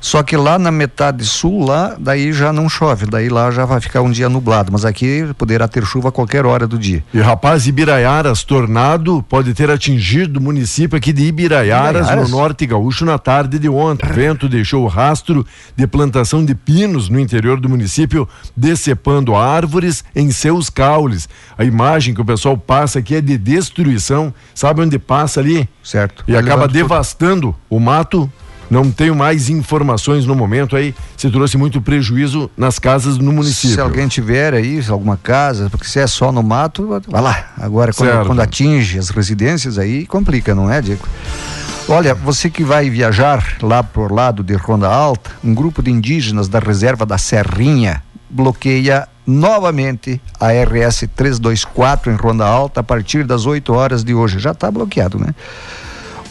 Só 0.01 0.23
que 0.23 0.35
lá 0.35 0.57
na 0.57 0.71
metade 0.71 1.23
sul, 1.23 1.63
lá, 1.63 1.95
daí 1.97 2.33
já 2.33 2.51
não 2.51 2.67
chove, 2.67 3.05
daí 3.05 3.29
lá 3.29 3.51
já 3.51 3.65
vai 3.65 3.79
ficar 3.79 4.01
um 4.01 4.09
dia 4.09 4.27
nublado, 4.27 4.71
mas 4.71 4.83
aqui 4.83 5.31
poderá 5.37 5.67
ter 5.67 5.85
chuva 5.85 6.09
a 6.09 6.11
qualquer 6.11 6.43
hora 6.43 6.65
do 6.65 6.77
dia. 6.77 7.03
E 7.13 7.21
rapaz, 7.21 7.67
Ibiraiaras, 7.67 8.43
tornado 8.43 9.23
pode 9.29 9.53
ter 9.53 9.69
atingido 9.69 10.39
o 10.39 10.41
município 10.41 10.97
aqui 10.97 11.13
de 11.13 11.25
Ibiraiaras, 11.25 12.07
Ibiraiaras? 12.07 12.31
no 12.31 12.37
norte 12.37 12.65
gaúcho, 12.65 13.05
na 13.05 13.19
tarde 13.19 13.59
de 13.59 13.69
ontem. 13.69 14.09
O 14.09 14.13
vento 14.13 14.49
deixou 14.49 14.83
o 14.83 14.87
rastro 14.87 15.45
de 15.77 15.85
plantação 15.85 16.43
de 16.43 16.55
pinos 16.55 17.07
no 17.07 17.19
interior 17.19 17.59
do 17.59 17.69
município, 17.69 18.27
decepando 18.57 19.35
árvores 19.35 20.03
em 20.15 20.31
seus 20.31 20.67
caules. 20.67 21.29
A 21.55 21.63
imagem 21.63 22.15
que 22.15 22.21
o 22.21 22.25
pessoal 22.25 22.57
passa 22.57 22.97
aqui 22.97 23.15
é 23.15 23.21
de 23.21 23.37
destruição. 23.37 24.33
Sabe 24.55 24.81
onde 24.81 24.97
passa 24.97 25.39
ali? 25.39 25.69
Certo. 25.83 26.23
E 26.27 26.31
acaba 26.31 26.43
levanta 26.43 26.67
tudo. 26.67 26.73
devastando 26.73 27.55
o 27.69 27.79
mato. 27.79 28.31
Não 28.71 28.89
tenho 28.89 29.13
mais 29.13 29.49
informações 29.49 30.25
no 30.25 30.33
momento 30.33 30.77
aí. 30.77 30.95
Se 31.17 31.29
trouxe 31.29 31.57
muito 31.57 31.81
prejuízo 31.81 32.49
nas 32.55 32.79
casas 32.79 33.17
no 33.17 33.33
município. 33.33 33.75
Se 33.75 33.81
alguém 33.81 34.07
tiver 34.07 34.53
aí, 34.53 34.81
alguma 34.87 35.17
casa, 35.17 35.69
porque 35.69 35.85
se 35.85 35.99
é 35.99 36.07
só 36.07 36.31
no 36.31 36.41
mato, 36.41 37.01
vai 37.05 37.21
lá. 37.21 37.51
Agora, 37.59 37.91
quando, 37.91 38.25
quando 38.25 38.39
atinge 38.39 38.97
as 38.97 39.09
residências, 39.09 39.77
aí 39.77 40.05
complica, 40.05 40.55
não 40.55 40.71
é, 40.71 40.81
Diego? 40.81 41.05
Olha, 41.89 42.15
você 42.15 42.49
que 42.49 42.63
vai 42.63 42.89
viajar 42.89 43.57
lá 43.61 43.83
por 43.83 44.09
lado 44.09 44.41
de 44.41 44.53
Ronda 44.53 44.87
Alta, 44.87 45.31
um 45.43 45.53
grupo 45.53 45.83
de 45.83 45.91
indígenas 45.91 46.47
da 46.47 46.59
reserva 46.59 47.05
da 47.05 47.17
Serrinha 47.17 48.01
bloqueia 48.29 49.05
novamente 49.27 50.21
a 50.39 50.47
RS 50.47 51.09
324 51.13 52.09
em 52.09 52.15
Ronda 52.15 52.45
Alta 52.45 52.79
a 52.79 52.83
partir 52.83 53.25
das 53.25 53.45
8 53.45 53.73
horas 53.73 54.03
de 54.05 54.13
hoje. 54.13 54.39
Já 54.39 54.51
está 54.51 54.71
bloqueado, 54.71 55.19
né? 55.19 55.35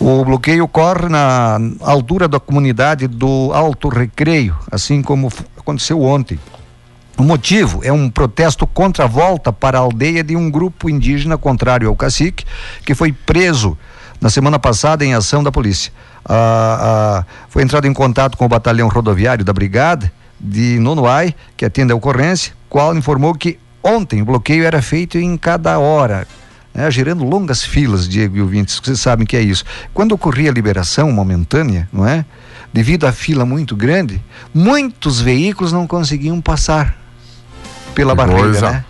O 0.01 0.25
bloqueio 0.25 0.65
ocorre 0.65 1.11
na 1.11 1.59
altura 1.83 2.27
da 2.27 2.41
comunidade 2.41 3.07
do 3.07 3.53
Alto 3.53 3.91
Recreio, 3.91 4.57
assim 4.73 5.03
como 5.03 5.31
aconteceu 5.59 6.01
ontem. 6.01 6.41
O 7.19 7.23
motivo 7.23 7.81
é 7.85 7.93
um 7.93 8.09
protesto 8.09 8.67
contra 8.67 9.05
a 9.05 9.07
volta 9.07 9.53
para 9.53 9.77
a 9.77 9.83
aldeia 9.83 10.25
de 10.25 10.35
um 10.35 10.51
grupo 10.51 10.89
indígena 10.89 11.37
contrário 11.37 11.87
ao 11.87 11.95
cacique, 11.95 12.47
que 12.83 12.95
foi 12.95 13.13
preso 13.13 13.77
na 14.19 14.31
semana 14.31 14.59
passada 14.59 15.05
em 15.05 15.13
ação 15.13 15.43
da 15.43 15.53
polícia. 15.53 15.93
Ah, 16.25 16.79
ah, 16.81 17.25
foi 17.51 17.63
entrado 17.63 17.87
em 17.87 17.93
contato 17.93 18.39
com 18.39 18.47
o 18.47 18.49
batalhão 18.49 18.89
rodoviário 18.89 19.45
da 19.45 19.53
Brigada 19.53 20.11
de 20.41 20.79
Nonoai, 20.79 21.35
que 21.59 21.67
atende 21.67 21.93
a 21.93 21.97
ocorrência, 21.97 22.55
qual 22.71 22.97
informou 22.97 23.35
que 23.35 23.59
ontem 23.83 24.23
o 24.23 24.25
bloqueio 24.25 24.65
era 24.65 24.81
feito 24.81 25.19
em 25.19 25.37
cada 25.37 25.79
hora, 25.79 26.27
né, 26.75 26.91
gerando 26.91 27.25
longas 27.25 27.63
filas, 27.63 28.09
Diego 28.09 28.37
e 28.37 28.41
ouvintes, 28.43 28.81
vocês 28.83 29.01
sabem 29.01 29.27
que 29.27 29.37
é 29.37 29.41
isso. 29.41 29.65
Quando 29.93 30.13
ocorria 30.13 30.51
a 30.51 30.55
liberação 30.55 31.11
momentânea, 31.13 31.89
não 31.93 32.07
é? 32.07 32.25
Devido 32.73 33.05
à 33.07 33.13
fila 33.13 33.45
muito 33.45 33.75
grande, 33.75 34.23
muitos 34.55 35.21
veículos 35.21 35.73
não 35.73 35.87
conseguiam 35.87 36.41
passar 36.41 36.97
pela 37.95 38.13
Que 38.13 38.17
barreira, 38.19 38.43
coisa. 38.43 38.71
né? 38.71 38.85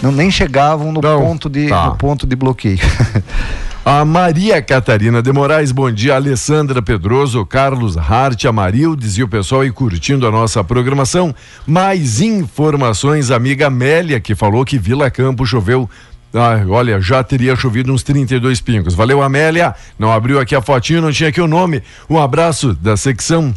Não, 0.00 0.12
nem 0.12 0.30
chegavam 0.30 0.92
no, 0.92 1.00
Não, 1.00 1.20
ponto 1.20 1.48
de, 1.48 1.68
tá. 1.68 1.86
no 1.86 1.96
ponto 1.96 2.26
de 2.26 2.36
bloqueio. 2.36 2.78
A 3.86 4.02
Maria 4.02 4.62
Catarina 4.62 5.20
de 5.22 5.30
Moraes, 5.30 5.70
bom 5.70 5.90
dia. 5.90 6.14
Alessandra 6.14 6.80
Pedroso, 6.80 7.44
Carlos 7.44 7.98
Hart, 7.98 8.46
Amarildes 8.46 9.18
e 9.18 9.22
o 9.22 9.28
pessoal 9.28 9.60
aí 9.60 9.70
curtindo 9.70 10.26
a 10.26 10.30
nossa 10.30 10.64
programação. 10.64 11.34
Mais 11.66 12.18
informações, 12.22 13.30
amiga 13.30 13.66
Amélia, 13.66 14.18
que 14.20 14.34
falou 14.34 14.64
que 14.64 14.78
Vila 14.78 15.10
Campo 15.10 15.44
choveu. 15.44 15.88
Ah, 16.34 16.64
olha, 16.68 17.00
já 17.00 17.22
teria 17.22 17.54
chovido 17.54 17.92
uns 17.92 18.02
32 18.02 18.60
pingos. 18.60 18.92
Valeu, 18.92 19.22
Amélia. 19.22 19.72
Não 19.96 20.10
abriu 20.10 20.40
aqui 20.40 20.54
a 20.56 20.60
fotinho, 20.60 21.00
não 21.00 21.12
tinha 21.12 21.28
aqui 21.28 21.40
o 21.40 21.46
nome. 21.46 21.80
Um 22.10 22.18
abraço 22.18 22.74
da 22.74 22.96
secção. 22.96 23.54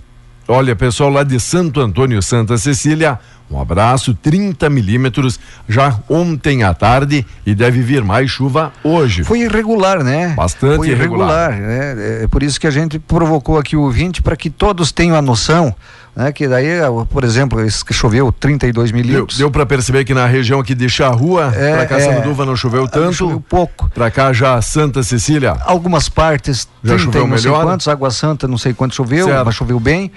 Olha, 0.48 0.76
pessoal 0.76 1.10
lá 1.10 1.24
de 1.24 1.40
Santo 1.40 1.82
Antônio, 1.82 2.22
Santa 2.22 2.56
Cecília. 2.58 3.20
Um 3.50 3.62
abraço, 3.62 4.14
30 4.14 4.70
milímetros 4.70 5.40
já 5.70 5.98
ontem 6.10 6.64
à 6.64 6.74
tarde 6.74 7.26
e 7.46 7.56
deve 7.56 7.82
vir 7.82 8.04
mais 8.04 8.30
chuva 8.30 8.74
hoje. 8.84 9.24
Foi 9.24 9.40
irregular, 9.40 10.04
né? 10.04 10.34
Bastante 10.36 10.76
Foi 10.76 10.90
irregular. 10.90 11.52
né? 11.52 12.24
É 12.24 12.28
por 12.28 12.44
isso 12.44 12.60
que 12.60 12.68
a 12.68 12.72
gente 12.72 13.00
provocou 13.00 13.58
aqui 13.58 13.76
o 13.78 13.82
ouvinte 13.84 14.22
para 14.22 14.36
que 14.36 14.50
todos 14.50 14.92
tenham 14.92 15.16
a 15.16 15.22
noção, 15.22 15.74
né? 16.14 16.34
Que 16.34 16.46
daí, 16.46 16.68
por 17.10 17.24
exemplo, 17.24 17.60
choveu 17.92 18.34
32 18.34 18.92
Deu, 18.92 19.00
milímetros. 19.02 19.38
deu 19.38 19.50
para 19.50 19.66
perceber 19.66 20.04
que 20.04 20.14
na 20.14 20.26
região 20.26 20.60
aqui 20.60 20.76
de 20.76 20.90
Charrua, 20.90 21.54
É, 21.56 21.74
pra 21.78 21.86
cá 21.86 21.98
é. 22.00 22.02
Sanduva 22.02 22.46
não 22.46 22.56
choveu 22.56 22.86
tanto. 22.86 23.14
Choveu 23.14 23.40
pouco. 23.40 23.90
Pra 23.94 24.12
cá 24.12 24.34
já 24.34 24.62
Santa 24.62 25.02
Cecília. 25.04 25.56
Algumas 25.62 26.10
partes, 26.10 26.68
Já 26.84 26.96
30 26.96 27.00
choveu 27.06 27.28
não 27.28 27.38
sei 27.38 27.50
melhor? 27.50 27.64
quantos, 27.64 27.88
Água 27.88 28.12
Santa 28.12 28.46
não 28.46 28.58
sei 28.58 28.74
quanto 28.74 28.94
choveu, 28.94 29.28
Certo. 29.28 29.46
mas 29.46 29.56
choveu 29.56 29.80
bem. 29.80 30.12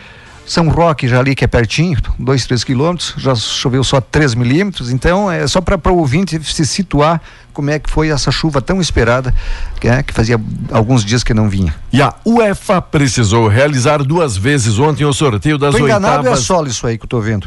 São 0.51 0.69
Roque, 0.69 1.07
já 1.07 1.21
ali 1.21 1.37
que 1.37 1.45
é 1.45 1.47
pertinho, 1.47 1.97
2, 2.19 2.45
3 2.45 2.65
quilômetros, 2.65 3.15
já 3.17 3.37
choveu 3.37 3.85
só 3.85 4.01
3 4.01 4.35
milímetros. 4.35 4.91
Então, 4.91 5.31
é 5.31 5.47
só 5.47 5.61
para 5.61 5.93
o 5.93 5.97
ouvinte 5.99 6.43
se 6.43 6.67
situar 6.67 7.21
como 7.53 7.71
é 7.71 7.79
que 7.79 7.89
foi 7.89 8.09
essa 8.09 8.33
chuva 8.33 8.61
tão 8.61 8.81
esperada, 8.81 9.33
que, 9.81 9.87
é, 9.87 10.03
que 10.03 10.13
fazia 10.13 10.41
alguns 10.73 11.05
dias 11.05 11.23
que 11.23 11.33
não 11.33 11.49
vinha. 11.49 11.73
E 11.93 12.03
a 12.03 12.13
UEFA 12.27 12.83
precisou 12.83 13.47
realizar 13.47 14.03
duas 14.03 14.37
vezes 14.37 14.77
ontem 14.81 15.05
o 15.05 15.13
sorteio 15.13 15.57
das 15.57 15.73
Tô 15.73 15.85
enganado, 15.85 16.15
é 16.15 16.19
oitavas. 16.19 16.41
solo 16.41 16.67
isso 16.67 16.85
aí 16.85 16.99
que 16.99 17.05
eu 17.05 17.09
tô 17.09 17.21
vendo. 17.21 17.47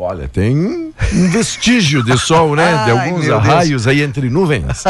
Olha, 0.00 0.28
tem 0.28 0.56
um 0.56 1.28
vestígio 1.28 2.04
de 2.04 2.16
sol, 2.16 2.54
né? 2.54 2.84
De 2.84 2.90
alguns 2.94 3.26
raios 3.26 3.84
aí 3.88 4.00
entre 4.00 4.30
nuvens. 4.30 4.84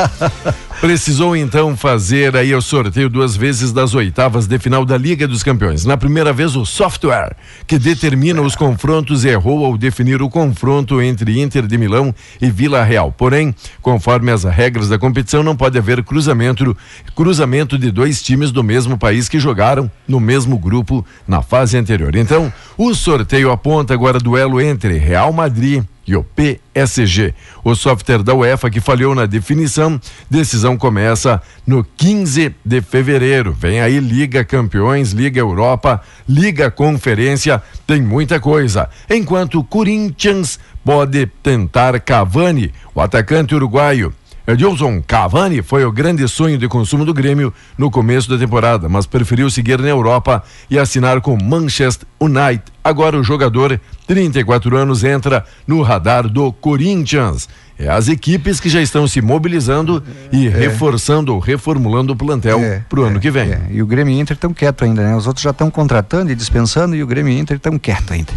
Precisou 0.83 1.35
então 1.35 1.75
fazer 1.75 2.37
aí 2.37 2.55
o 2.55 2.61
sorteio 2.61 3.09
duas 3.09 3.35
vezes 3.35 3.73
das 3.73 3.95
oitavas 3.95 4.47
de 4.47 4.59
final 4.59 4.85
da 4.85 4.99
Liga 4.99 5.27
dos 5.27 5.43
Campeões. 5.43 5.87
Na 5.87 5.97
primeira 5.97 6.31
vez, 6.31 6.55
o 6.55 6.67
software 6.67 7.35
que 7.67 7.79
determina 7.79 8.43
os 8.43 8.55
confrontos 8.55 9.25
errou 9.25 9.65
ao 9.65 9.79
definir 9.79 10.21
o 10.21 10.29
confronto 10.29 11.01
entre 11.01 11.41
Inter 11.41 11.67
de 11.67 11.79
Milão 11.79 12.15
e 12.39 12.51
Vila 12.51 12.85
Real. 12.85 13.11
Porém, 13.11 13.55
conforme 13.81 14.31
as 14.31 14.45
regras 14.45 14.91
da 14.91 14.99
competição, 14.99 15.43
não 15.43 15.57
pode 15.57 15.79
haver 15.79 16.05
cruzamento, 16.05 16.77
cruzamento 17.17 17.79
de 17.79 17.91
dois 17.91 18.23
times 18.23 18.53
do 18.53 18.63
mesmo 18.63 18.99
país 18.99 19.27
que 19.27 19.41
jogaram 19.41 19.91
no 20.07 20.21
mesmo 20.21 20.59
grupo 20.59 21.05
na 21.27 21.41
fase 21.41 21.79
anterior. 21.79 22.15
Então, 22.15 22.53
o 22.77 22.95
sorteio 22.95 23.51
aponta 23.51 23.95
agora 23.95 24.21
duelo 24.21 24.61
entre 24.61 24.98
Real 24.99 25.33
Madrid 25.33 25.83
e 26.07 26.17
o 26.17 26.25
PSG. 26.25 27.35
O 27.63 27.75
software 27.75 28.23
da 28.23 28.35
UEFA 28.35 28.71
que 28.71 28.81
falhou 28.81 29.15
na 29.15 29.27
definição, 29.27 30.01
decisão 30.31 30.77
começa 30.77 31.41
no 31.67 31.85
15 31.85 32.55
de 32.65 32.81
fevereiro. 32.81 33.53
Vem 33.53 33.81
aí 33.81 34.01
Liga 34.01 34.43
Campeões, 34.43 35.13
Liga 35.13 35.39
Europa, 35.39 36.01
Liga 36.27 36.71
Conferência, 36.71 37.63
tem 37.87 38.01
muita 38.01 38.41
coisa. 38.41 38.89
Enquanto 39.11 39.63
Corinthians 39.63 40.59
pode 40.83 41.27
tentar 41.43 42.01
Cavani, 42.01 42.73
o 42.95 43.01
atacante 43.03 43.55
uruguaio 43.55 44.15
Edilson 44.49 45.03
Cavani 45.07 45.61
foi 45.61 45.85
o 45.85 45.93
grande 45.93 46.27
sonho 46.27 46.57
de 46.57 46.67
consumo 46.69 47.05
do 47.05 47.13
Grêmio 47.13 47.53
no 47.77 47.91
começo 47.91 48.31
da 48.31 48.39
temporada, 48.39 48.89
mas 48.89 49.05
preferiu 49.05 49.51
seguir 49.51 49.79
na 49.79 49.89
Europa 49.89 50.43
e 50.71 50.79
assinar 50.79 51.21
com 51.21 51.37
Manchester 51.37 52.09
United. 52.19 52.63
Agora 52.83 53.19
o 53.19 53.23
jogador, 53.23 53.79
34 54.07 54.75
anos, 54.75 55.05
entra 55.05 55.45
no 55.67 55.83
radar 55.83 56.27
do 56.27 56.51
Corinthians. 56.51 57.47
É 57.79 57.91
as 57.91 58.09
equipes 58.09 58.59
que 58.59 58.71
já 58.71 58.81
estão 58.81 59.07
se 59.07 59.21
mobilizando 59.21 60.03
e 60.33 60.49
reforçando 60.49 61.35
ou 61.35 61.41
reformulando 61.41 62.15
o 62.15 62.17
plantel 62.17 62.59
É, 62.59 62.83
para 62.89 63.01
o 63.01 63.05
ano 63.05 63.21
que 63.21 63.31
vem. 63.31 63.53
É, 63.53 63.61
E 63.71 63.83
o 63.83 63.87
Grêmio 63.87 64.15
e 64.15 64.19
Inter 64.19 64.35
estão 64.35 64.55
quietos 64.55 64.83
ainda, 64.83 65.03
né? 65.03 65.15
Os 65.15 65.27
outros 65.27 65.45
já 65.45 65.51
estão 65.51 65.71
contratando 65.71 66.33
e 66.33 66.35
dispensando 66.35 66.97
e 66.97 67.03
o 67.03 67.07
Grêmio 67.07 67.35
e 67.35 67.39
Inter 67.39 67.59
estão 67.59 67.79
quietos 67.79 68.11
ainda. 68.11 68.33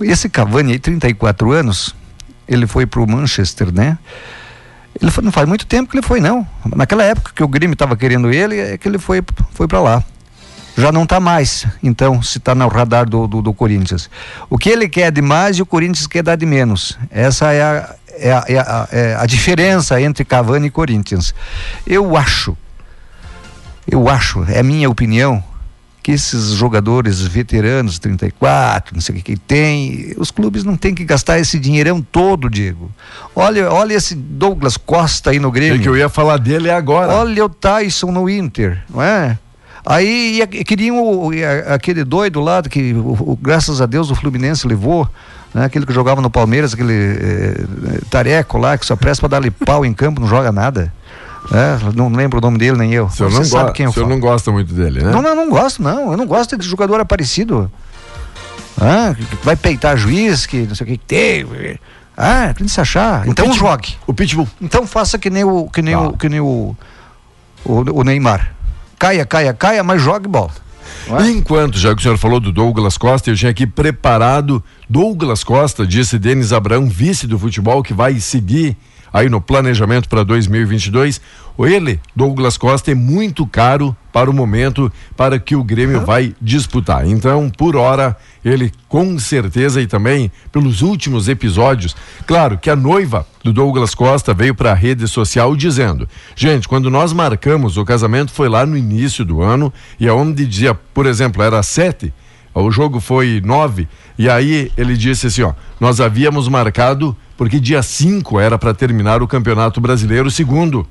Esse 0.00 0.30
Cavani 0.30 0.72
aí, 0.72 0.78
34 0.78 1.52
anos, 1.52 1.94
ele 2.48 2.66
foi 2.66 2.86
pro 2.86 3.06
Manchester, 3.06 3.70
né? 3.70 3.98
Ele 5.00 5.10
foi- 5.10 5.24
não 5.24 5.32
faz 5.32 5.48
muito 5.48 5.66
tempo 5.66 5.90
que 5.90 5.96
ele 5.98 6.06
foi, 6.06 6.20
não. 6.20 6.46
Naquela 6.76 7.02
época 7.02 7.32
que 7.34 7.42
o 7.42 7.48
Grêmio 7.48 7.72
estava 7.74 7.96
querendo 7.96 8.30
ele, 8.32 8.58
é 8.58 8.78
que 8.78 8.86
ele 8.88 8.98
foi, 8.98 9.22
foi 9.52 9.66
para 9.66 9.80
lá. 9.80 10.04
Já 10.76 10.90
não 10.90 11.02
está 11.02 11.20
mais, 11.20 11.66
então, 11.82 12.22
se 12.22 12.38
está 12.38 12.54
no 12.54 12.66
radar 12.68 13.06
do, 13.08 13.26
do, 13.26 13.42
do 13.42 13.52
Corinthians. 13.52 14.08
O 14.48 14.56
que 14.56 14.70
ele 14.70 14.88
quer 14.88 15.12
de 15.12 15.20
mais 15.20 15.58
e 15.58 15.62
o 15.62 15.66
Corinthians 15.66 16.06
quer 16.06 16.22
dar 16.22 16.36
de 16.36 16.46
menos. 16.46 16.98
Essa 17.10 17.52
é 17.52 17.62
a, 17.62 17.94
é 18.08 18.32
a, 18.32 18.44
é 18.48 18.58
a, 18.58 18.88
é 18.90 19.16
a 19.18 19.26
diferença 19.26 20.00
entre 20.00 20.24
Cavani 20.24 20.68
e 20.68 20.70
Corinthians. 20.70 21.34
Eu 21.86 22.16
acho 22.16 22.56
eu 23.90 24.08
acho, 24.08 24.44
é 24.48 24.62
minha 24.62 24.88
opinião, 24.88 25.42
que 26.02 26.10
esses 26.12 26.50
jogadores 26.54 27.20
veteranos, 27.22 27.98
34, 27.98 28.94
não 28.94 29.00
sei 29.00 29.14
o 29.14 29.18
que 29.18 29.22
que 29.22 29.36
tem, 29.36 30.12
os 30.18 30.30
clubes 30.32 30.64
não 30.64 30.76
têm 30.76 30.94
que 30.94 31.04
gastar 31.04 31.38
esse 31.38 31.58
dinheirão 31.60 32.02
todo, 32.02 32.50
Diego. 32.50 32.90
Olha, 33.36 33.70
olha 33.70 33.94
esse 33.94 34.14
Douglas 34.14 34.76
Costa 34.76 35.30
aí 35.30 35.38
no 35.38 35.48
É 35.48 35.52
Grêmio. 35.52 35.80
que 35.80 35.88
eu 35.88 35.96
ia 35.96 36.08
falar 36.08 36.38
dele 36.38 36.70
agora. 36.70 37.12
Olha 37.12 37.44
o 37.44 37.48
Tyson 37.48 38.10
no 38.10 38.28
Inter, 38.28 38.82
não 38.92 39.00
é? 39.00 39.38
Aí 39.86 40.38
ia- 40.38 40.46
queriam 40.46 41.30
aquele 41.72 42.04
doido 42.04 42.40
lá 42.40 42.62
que, 42.62 42.92
o- 42.94 43.32
o- 43.32 43.38
graças 43.40 43.80
a 43.80 43.86
Deus, 43.86 44.10
o 44.10 44.14
Fluminense 44.14 44.66
levou, 44.66 45.08
né? 45.54 45.64
aquele 45.64 45.84
que 45.86 45.92
jogava 45.92 46.20
no 46.20 46.30
Palmeiras, 46.30 46.72
aquele 46.74 46.92
eh, 46.94 47.64
tareco 48.08 48.58
lá, 48.58 48.78
que 48.78 48.86
só 48.86 48.94
presta 48.96 49.20
para 49.28 49.38
dar-lhe 49.38 49.50
pau 49.50 49.84
em 49.84 49.92
campo, 49.92 50.20
não 50.20 50.28
joga 50.28 50.50
nada. 50.52 50.92
É, 51.50 51.92
não 51.94 52.08
lembro 52.08 52.38
o 52.38 52.40
nome 52.40 52.56
dele, 52.58 52.76
nem 52.78 52.92
eu. 52.92 53.06
o 53.06 53.10
senhor, 53.10 53.30
Você 53.30 53.38
não, 53.38 53.44
sabe 53.44 53.72
quem 53.72 53.84
eu 53.84 53.90
o 53.90 53.92
senhor 53.92 54.04
falo. 54.06 54.14
não 54.14 54.20
gosta 54.20 54.52
muito 54.52 54.72
dele, 54.72 55.02
né? 55.02 55.10
Não, 55.10 55.20
não, 55.20 55.34
não 55.34 55.50
gosto, 55.50 55.82
não. 55.82 56.12
Eu 56.12 56.16
não 56.16 56.26
gosto 56.26 56.56
de 56.56 56.66
jogador 56.68 57.00
aparecido. 57.00 57.70
Ah, 58.80 59.14
vai 59.42 59.56
peitar 59.56 59.96
juiz, 59.96 60.46
que 60.46 60.58
não 60.66 60.74
sei 60.74 60.84
o 60.84 60.88
que 60.90 60.96
que 60.98 61.04
teve. 61.04 61.80
Ah, 62.16 62.52
tem 62.56 62.66
que 62.66 62.72
se 62.72 62.80
achar. 62.80 63.26
Então 63.26 63.46
Pitbull. 63.48 63.68
jogue. 63.70 63.96
O 64.06 64.14
Pitbull. 64.14 64.48
Então 64.60 64.86
faça 64.86 65.18
que 65.18 65.30
nem 65.30 65.44
o 65.44 65.68
que 65.68 65.82
nem 65.82 65.94
Tá. 65.94 66.00
o 66.00 66.16
que 66.16 66.28
nem 66.28 66.40
o, 66.40 66.76
o, 67.64 67.72
o 68.00 68.04
Neymar. 68.04 68.52
Caia, 68.98 69.26
caia, 69.26 69.52
caia, 69.52 69.82
mas 69.82 70.00
jogue 70.00 70.28
bola. 70.28 70.50
É? 71.20 71.28
Enquanto, 71.30 71.76
já 71.78 71.92
que 71.94 72.00
o 72.00 72.02
senhor 72.02 72.16
falou 72.18 72.38
do 72.38 72.52
Douglas 72.52 72.96
Costa, 72.96 73.30
eu 73.30 73.36
tinha 73.36 73.50
aqui 73.50 73.66
preparado 73.66 74.62
Douglas 74.88 75.42
Costa, 75.42 75.84
disse 75.86 76.18
Denis 76.18 76.52
Abrão, 76.52 76.86
vice 76.88 77.26
do 77.26 77.38
futebol, 77.38 77.82
que 77.82 77.92
vai 77.92 78.20
seguir 78.20 78.76
aí 79.12 79.28
no 79.28 79.40
planejamento 79.40 80.08
para 80.08 80.22
2022. 80.22 81.20
O 81.56 81.66
Ele, 81.66 82.00
Douglas 82.16 82.56
Costa, 82.56 82.90
é 82.90 82.94
muito 82.94 83.46
caro 83.46 83.94
para 84.12 84.30
o 84.30 84.32
momento 84.32 84.90
para 85.16 85.38
que 85.38 85.54
o 85.54 85.62
Grêmio 85.62 86.04
vai 86.04 86.34
disputar. 86.40 87.06
Então, 87.06 87.50
por 87.50 87.76
hora, 87.76 88.16
ele 88.44 88.72
com 88.88 89.18
certeza 89.18 89.80
e 89.80 89.86
também 89.86 90.30
pelos 90.50 90.82
últimos 90.82 91.28
episódios, 91.28 91.94
claro 92.26 92.58
que 92.58 92.70
a 92.70 92.76
noiva 92.76 93.26
do 93.44 93.52
Douglas 93.52 93.94
Costa 93.94 94.34
veio 94.34 94.54
para 94.54 94.72
a 94.72 94.74
rede 94.74 95.06
social 95.06 95.54
dizendo: 95.54 96.08
gente, 96.34 96.66
quando 96.66 96.90
nós 96.90 97.12
marcamos 97.12 97.76
o 97.76 97.84
casamento 97.84 98.32
foi 98.32 98.48
lá 98.48 98.64
no 98.66 98.76
início 98.76 99.24
do 99.24 99.42
ano 99.42 99.72
e 99.98 100.08
aonde 100.08 100.46
dizia, 100.46 100.74
por 100.74 101.06
exemplo, 101.06 101.42
era 101.42 101.62
sete, 101.62 102.12
o 102.54 102.70
jogo 102.70 103.00
foi 103.00 103.40
nove 103.44 103.88
e 104.18 104.28
aí 104.28 104.70
ele 104.76 104.96
disse 104.96 105.26
assim, 105.26 105.42
ó, 105.42 105.54
nós 105.80 106.00
havíamos 106.00 106.48
marcado 106.48 107.16
porque 107.42 107.58
dia 107.58 107.82
5 107.82 108.38
era 108.38 108.56
para 108.56 108.72
terminar 108.72 109.20
o 109.20 109.26
Campeonato 109.26 109.80
Brasileiro, 109.80 110.30
segundo 110.30 110.86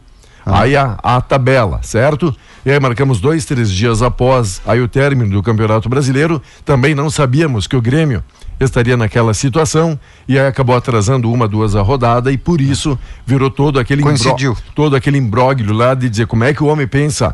Aí 0.45 0.75
a, 0.75 0.97
a 1.01 1.21
tabela, 1.21 1.79
certo? 1.81 2.35
E 2.65 2.71
aí 2.71 2.77
marcamos 2.79 3.21
dois, 3.21 3.45
três 3.45 3.71
dias 3.71 4.01
após 4.01 4.59
aí 4.65 4.81
o 4.81 4.87
término 4.87 5.29
do 5.31 5.41
Campeonato 5.43 5.87
Brasileiro. 5.87 6.41
Também 6.65 6.93
não 6.95 7.09
sabíamos 7.11 7.67
que 7.67 7.75
o 7.77 7.81
Grêmio 7.81 8.21
estaria 8.59 8.97
naquela 8.97 9.33
situação 9.33 9.97
e 10.27 10.37
aí 10.37 10.45
acabou 10.47 10.75
atrasando 10.75 11.31
uma, 11.31 11.47
duas 11.47 11.73
a 11.75 11.81
rodada 11.81 12.31
e 12.33 12.37
por 12.37 12.59
isso 12.59 12.99
virou 13.25 13.49
todo 13.49 13.79
aquele 13.79 14.01
imbro- 14.01 14.17
Coincidiu. 14.17 14.57
todo 14.75 14.95
aquele 14.95 15.17
imbróglio 15.19 15.73
lá 15.73 15.93
de 15.93 16.09
dizer 16.09 16.25
como 16.27 16.43
é 16.43 16.53
que 16.53 16.61
o 16.63 16.67
homem 16.67 16.87
pensa 16.87 17.33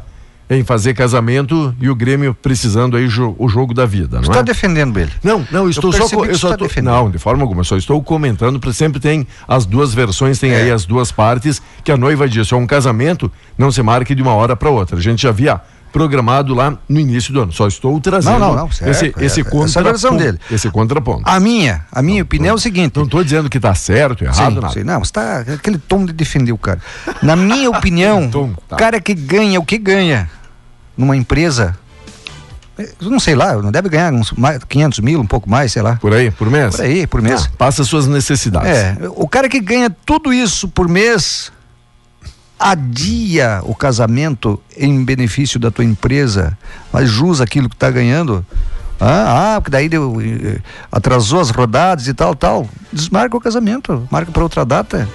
em 0.49 0.63
fazer 0.63 0.93
casamento 0.93 1.75
e 1.79 1.89
o 1.89 1.95
Grêmio 1.95 2.33
precisando 2.33 2.95
aí 2.95 3.07
jo- 3.07 3.35
o 3.37 3.49
jogo 3.49 3.73
da 3.73 3.85
vida, 3.85 4.17
não 4.17 4.23
Está 4.23 4.39
é? 4.39 4.43
defendendo 4.43 4.97
ele. 4.97 5.11
Não, 5.23 5.45
não, 5.51 5.63
eu 5.65 5.69
estou 5.69 5.91
só. 5.91 6.03
co- 6.07 6.21
que 6.23 6.29
Eu 6.29 6.33
você 6.35 6.39
só 6.39 6.49
tá 6.49 6.57
tô- 6.57 6.65
defendendo. 6.67 6.93
não, 6.93 7.11
de 7.11 7.17
forma 7.17 7.43
alguma, 7.43 7.63
só 7.65 7.75
estou 7.75 8.01
comentando, 8.01 8.59
porque 8.59 8.73
sempre 8.73 8.99
tem 8.99 9.27
as 9.47 9.65
duas 9.65 9.93
versões, 9.93 10.39
tem 10.39 10.51
É. 10.51 10.61
aí 10.61 10.71
as 10.71 10.85
duas 10.85 11.11
partes, 11.11 11.61
que 11.83 11.91
a 11.91 11.97
noiva 11.97 12.29
disse: 12.29 12.55
ó, 12.55 12.57
um 12.57 12.67
casamento 12.67 13.29
não 13.57 13.71
se 13.71 13.81
marque 13.83 14.15
de 14.15 14.21
uma 14.21 14.33
hora 14.33 14.55
para 14.55 14.69
outra. 14.69 14.97
A 14.97 15.01
gente 15.01 15.23
já 15.23 15.29
havia 15.29 15.59
programado 15.91 16.53
lá 16.53 16.77
no 16.87 16.99
início 16.99 17.33
do 17.33 17.41
ano. 17.41 17.51
Só 17.51 17.65
estou 17.65 17.99
trazendo 17.99 18.37
Não, 18.37 18.49
não, 18.49 18.55
não, 18.55 18.71
certo, 18.71 18.91
esse, 18.91 19.05
é, 19.17 19.25
esse 19.25 19.39
é 19.39 19.43
a 19.43 19.45
contraponto. 19.45 20.17
dele. 20.17 20.37
Esse 20.51 20.69
contraponto. 20.69 21.23
A 21.25 21.39
minha, 21.39 21.85
a 21.91 22.01
minha 22.01 22.21
opinião 22.21 22.51
é 22.51 22.55
o 22.55 22.59
seguinte. 22.59 22.95
Não 22.97 23.03
estou 23.05 23.23
dizendo 23.23 23.49
que 23.49 23.57
está 23.57 23.73
certo, 23.73 24.23
errado, 24.23 24.35
Sim, 24.55 24.59
nada. 24.61 24.69
sim, 24.73 24.83
não, 24.83 24.99
você 25.03 25.11
tá 25.13 25.39
aquele 25.39 25.77
tom 25.77 26.05
de 26.05 26.13
defender 26.13 26.51
o 26.51 26.57
cara. 26.57 26.79
Na 27.23 27.35
minha 27.35 27.69
opinião, 27.71 28.29
Tom, 28.29 28.51
tá. 28.67 28.75
o 28.75 28.79
cara 28.79 28.99
que 29.01 29.13
ganha 29.13 29.59
o 29.59 29.65
que 29.65 29.77
ganha 29.77 30.29
numa 30.97 31.15
empresa, 31.15 31.77
eu 32.77 33.09
não 33.09 33.19
sei 33.19 33.35
lá, 33.35 33.55
não 33.55 33.71
deve 33.71 33.89
ganhar 33.89 34.13
uns 34.13 34.31
mais, 34.31 34.63
500 34.63 34.99
mil, 34.99 35.19
um 35.19 35.25
pouco 35.25 35.49
mais, 35.49 35.71
sei 35.71 35.81
lá. 35.81 35.95
Por 35.95 36.13
aí, 36.13 36.29
por 36.29 36.49
mês? 36.49 36.75
Por 36.75 36.85
aí, 36.85 37.07
por 37.07 37.21
mês. 37.21 37.45
Ah, 37.45 37.51
passa 37.57 37.83
suas 37.83 38.07
necessidades. 38.07 38.69
É, 38.69 38.97
o 39.15 39.27
cara 39.27 39.49
que 39.49 39.59
ganha 39.59 39.89
tudo 39.89 40.33
isso 40.33 40.67
por 40.67 40.87
mês 40.87 41.51
adia 42.59 43.61
o 43.63 43.75
casamento 43.75 44.59
em 44.75 45.03
benefício 45.03 45.59
da 45.59 45.69
tua 45.69 45.85
empresa, 45.85 46.57
mas 46.91 47.09
jus 47.09 47.39
aquilo 47.39 47.69
que 47.69 47.75
está 47.75 47.89
ganhando. 47.89 48.45
Ah, 48.99 49.55
ah, 49.55 49.61
porque 49.61 49.71
daí 49.71 49.87
deu, 49.87 50.19
eh, 50.19 50.59
atrasou 50.91 51.39
as 51.39 51.51
rodadas 51.51 52.07
e 52.07 52.13
tal, 52.15 52.33
tal. 52.33 52.67
Desmarca 52.91 53.37
o 53.37 53.39
casamento, 53.39 54.07
marca 54.09 54.31
para 54.31 54.41
outra 54.41 54.65
data. 54.65 55.07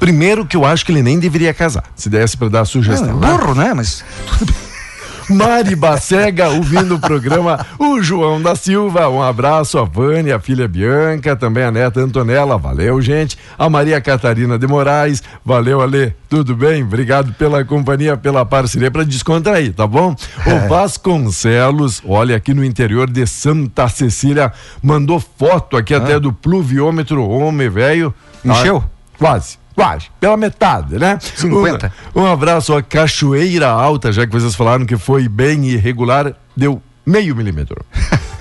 Primeiro 0.00 0.44
que 0.46 0.56
eu 0.56 0.64
acho 0.64 0.84
que 0.84 0.90
ele 0.90 1.02
nem 1.02 1.18
deveria 1.20 1.54
casar, 1.54 1.84
se 1.94 2.08
desse 2.08 2.36
para 2.36 2.48
dar 2.48 2.62
É, 2.62 2.64
sugestão. 2.64 3.16
né? 3.20 3.28
burro, 3.28 3.54
né? 3.54 3.72
Mas 3.74 4.02
Mari 5.30 5.76
Bacega 5.76 6.48
ouvindo 6.48 6.96
o 6.96 6.98
programa, 6.98 7.64
o 7.78 8.02
João 8.02 8.42
da 8.42 8.56
Silva, 8.56 9.08
um 9.08 9.22
abraço, 9.22 9.78
a 9.78 9.84
Vânia, 9.84 10.34
a 10.34 10.40
filha 10.40 10.66
Bianca, 10.66 11.36
também 11.36 11.62
a 11.62 11.70
neta 11.70 12.00
Antonella, 12.00 12.58
valeu 12.58 13.00
gente, 13.00 13.38
a 13.56 13.70
Maria 13.70 14.00
Catarina 14.00 14.58
de 14.58 14.66
Moraes, 14.66 15.22
valeu 15.44 15.80
Ale, 15.80 16.16
tudo 16.28 16.56
bem? 16.56 16.82
Obrigado 16.82 17.32
pela 17.34 17.64
companhia, 17.64 18.16
pela 18.16 18.44
parceria 18.44 18.90
para 18.90 19.04
descontrair, 19.04 19.72
tá 19.72 19.86
bom? 19.86 20.16
O 20.46 20.68
Vasconcelos, 20.68 22.02
olha 22.04 22.34
aqui 22.34 22.52
no 22.52 22.64
interior 22.64 23.08
de 23.08 23.24
Santa 23.24 23.86
Cecília, 23.88 24.52
mandou 24.82 25.20
foto 25.20 25.76
aqui 25.76 25.94
até 25.94 26.18
do 26.18 26.32
pluviômetro 26.32 27.22
homem 27.28 27.68
velho. 27.68 28.12
Encheu? 28.44 28.82
Ah, 28.84 28.90
Quase. 29.16 29.59
Quase, 29.74 30.06
pela 30.18 30.36
metade, 30.36 30.98
né? 30.98 31.18
50. 31.20 31.92
Um, 32.14 32.22
um 32.22 32.26
abraço 32.26 32.74
a 32.74 32.82
Cachoeira 32.82 33.68
Alta, 33.68 34.12
já 34.12 34.26
que 34.26 34.32
vocês 34.32 34.54
falaram 34.54 34.84
que 34.84 34.96
foi 34.96 35.28
bem 35.28 35.66
irregular, 35.66 36.34
deu 36.56 36.82
meio 37.06 37.34
milímetro. 37.34 37.84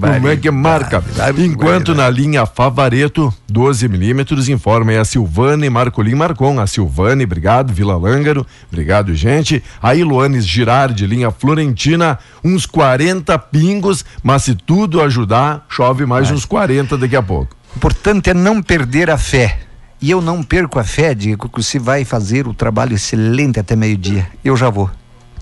Como 0.00 0.28
é 0.28 0.36
que 0.36 0.50
marca? 0.50 1.02
Enquanto 1.38 1.94
na 1.94 2.08
linha 2.08 2.46
Favareto, 2.46 3.32
12 3.48 3.88
milímetros, 3.88 4.48
informa 4.48 4.92
aí 4.92 4.98
a 4.98 5.04
Silvane 5.04 5.68
Marcolim 5.68 6.14
Marcon. 6.14 6.58
A 6.58 6.66
Silvane, 6.66 7.24
obrigado. 7.24 7.72
Vila 7.72 7.96
Lângaro, 7.96 8.46
obrigado, 8.70 9.14
gente. 9.14 9.62
A 9.82 9.94
Iloanes 9.94 10.46
Girardi, 10.46 11.06
linha 11.06 11.30
Florentina, 11.30 12.18
uns 12.42 12.64
40 12.66 13.38
pingos, 13.38 14.04
mas 14.22 14.44
se 14.44 14.54
tudo 14.54 15.00
ajudar, 15.02 15.66
chove 15.68 16.06
mais 16.06 16.30
uns 16.30 16.44
40 16.44 16.96
daqui 16.96 17.16
a 17.16 17.22
pouco. 17.22 17.56
o 17.74 17.76
importante 17.76 18.30
é 18.30 18.34
não 18.34 18.62
perder 18.62 19.10
a 19.10 19.18
fé. 19.18 19.67
E 20.00 20.10
eu 20.10 20.20
não 20.20 20.42
perco 20.42 20.78
a 20.78 20.84
fé, 20.84 21.14
Diego, 21.14 21.48
que 21.48 21.62
você 21.62 21.78
vai 21.78 22.04
fazer 22.04 22.46
o 22.46 22.54
trabalho 22.54 22.94
excelente 22.94 23.58
até 23.58 23.74
meio-dia. 23.74 24.28
Eu 24.44 24.56
já 24.56 24.70
vou. 24.70 24.88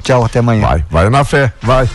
Tchau, 0.06 0.24
até 0.24 0.38
amanhã. 0.38 0.62
Vai, 0.62 0.84
vai 0.88 1.10
na 1.10 1.24
fé, 1.24 1.52
vai. 1.60 1.88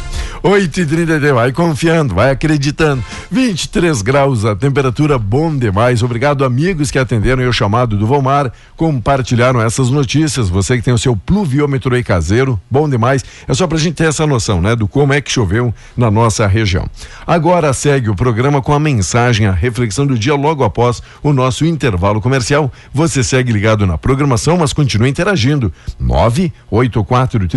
8 0.43 0.81
e 0.81 0.85
33 0.85 1.33
vai 1.33 1.51
confiando, 1.53 2.15
vai 2.15 2.31
acreditando. 2.31 3.01
23 3.29 4.01
graus, 4.01 4.43
a 4.43 4.55
temperatura 4.55 5.17
bom 5.17 5.55
demais. 5.55 6.03
Obrigado, 6.03 6.43
amigos 6.43 6.89
que 6.89 6.97
atenderam 6.99 7.47
o 7.47 7.53
chamado 7.53 7.95
do 7.95 8.07
Vomar, 8.07 8.51
compartilharam 8.75 9.61
essas 9.61 9.89
notícias. 9.89 10.49
Você 10.49 10.75
que 10.75 10.83
tem 10.83 10.93
o 10.93 10.97
seu 10.97 11.15
pluviômetro 11.15 11.95
aí 11.95 12.03
caseiro, 12.03 12.59
bom 12.69 12.89
demais. 12.89 13.23
É 13.47 13.53
só 13.53 13.65
pra 13.65 13.77
gente 13.77 13.93
ter 13.93 14.07
essa 14.07 14.27
noção, 14.27 14.61
né, 14.61 14.75
do 14.75 14.89
como 14.89 15.13
é 15.13 15.21
que 15.21 15.31
choveu 15.31 15.73
na 15.95 16.11
nossa 16.11 16.45
região. 16.47 16.89
Agora 17.25 17.71
segue 17.71 18.09
o 18.09 18.15
programa 18.15 18.61
com 18.61 18.73
a 18.73 18.79
mensagem, 18.79 19.45
a 19.45 19.53
reflexão 19.53 20.05
do 20.05 20.17
dia 20.17 20.35
logo 20.35 20.63
após 20.65 21.03
o 21.21 21.31
nosso 21.31 21.65
intervalo 21.65 22.19
comercial. 22.19 22.69
Você 22.93 23.23
segue 23.23 23.53
ligado 23.53 23.85
na 23.85 23.97
programação, 23.97 24.57
mas 24.57 24.73
continua 24.73 25.07
interagindo. 25.07 25.71
984 25.99 27.47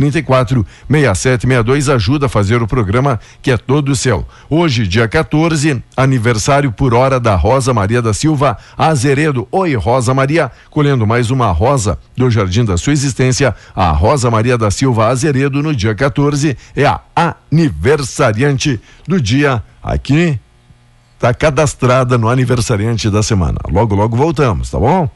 34 0.45 0.67
6762 0.89 1.89
ajuda 1.89 2.27
a 2.27 2.29
fazer 2.29 2.63
o 2.63 2.67
programa 2.67 3.19
que 3.43 3.51
é 3.51 3.57
todo 3.57 3.97
seu. 3.97 4.27
Hoje, 4.49 4.87
dia 4.87 5.09
14, 5.09 5.83
aniversário 5.97 6.71
por 6.71 6.95
hora 6.95 7.19
da 7.19 7.35
Rosa 7.35 7.73
Maria 7.73 8.03
da 8.03 8.13
Silva 8.13 8.57
Azeredo. 8.77 9.49
Oi, 9.51 9.75
Rosa 9.75 10.13
Maria, 10.13 10.51
colhendo 10.71 11.07
mais 11.07 11.31
uma 11.31 11.51
rosa 11.51 11.99
do 12.17 12.31
Jardim 12.31 12.65
da 12.65 12.77
sua 12.77 12.93
existência. 12.93 13.55
A 13.75 13.91
Rosa 13.91 14.31
Maria 14.31 14.59
da 14.59 14.71
Silva 14.71 15.09
Azeredo, 15.09 15.63
no 15.63 15.75
dia 15.75 15.95
14, 15.95 16.57
é 16.77 16.85
a 16.85 17.01
aniversariante 17.51 18.81
do 19.09 19.21
dia 19.21 19.63
aqui. 19.83 20.39
Tá 21.19 21.33
cadastrada 21.33 22.19
no 22.19 22.29
aniversariante 22.29 23.09
da 23.09 23.23
semana. 23.23 23.59
Logo, 23.71 23.95
logo 23.95 24.17
voltamos, 24.17 24.71
tá 24.71 24.79
bom? 24.79 25.09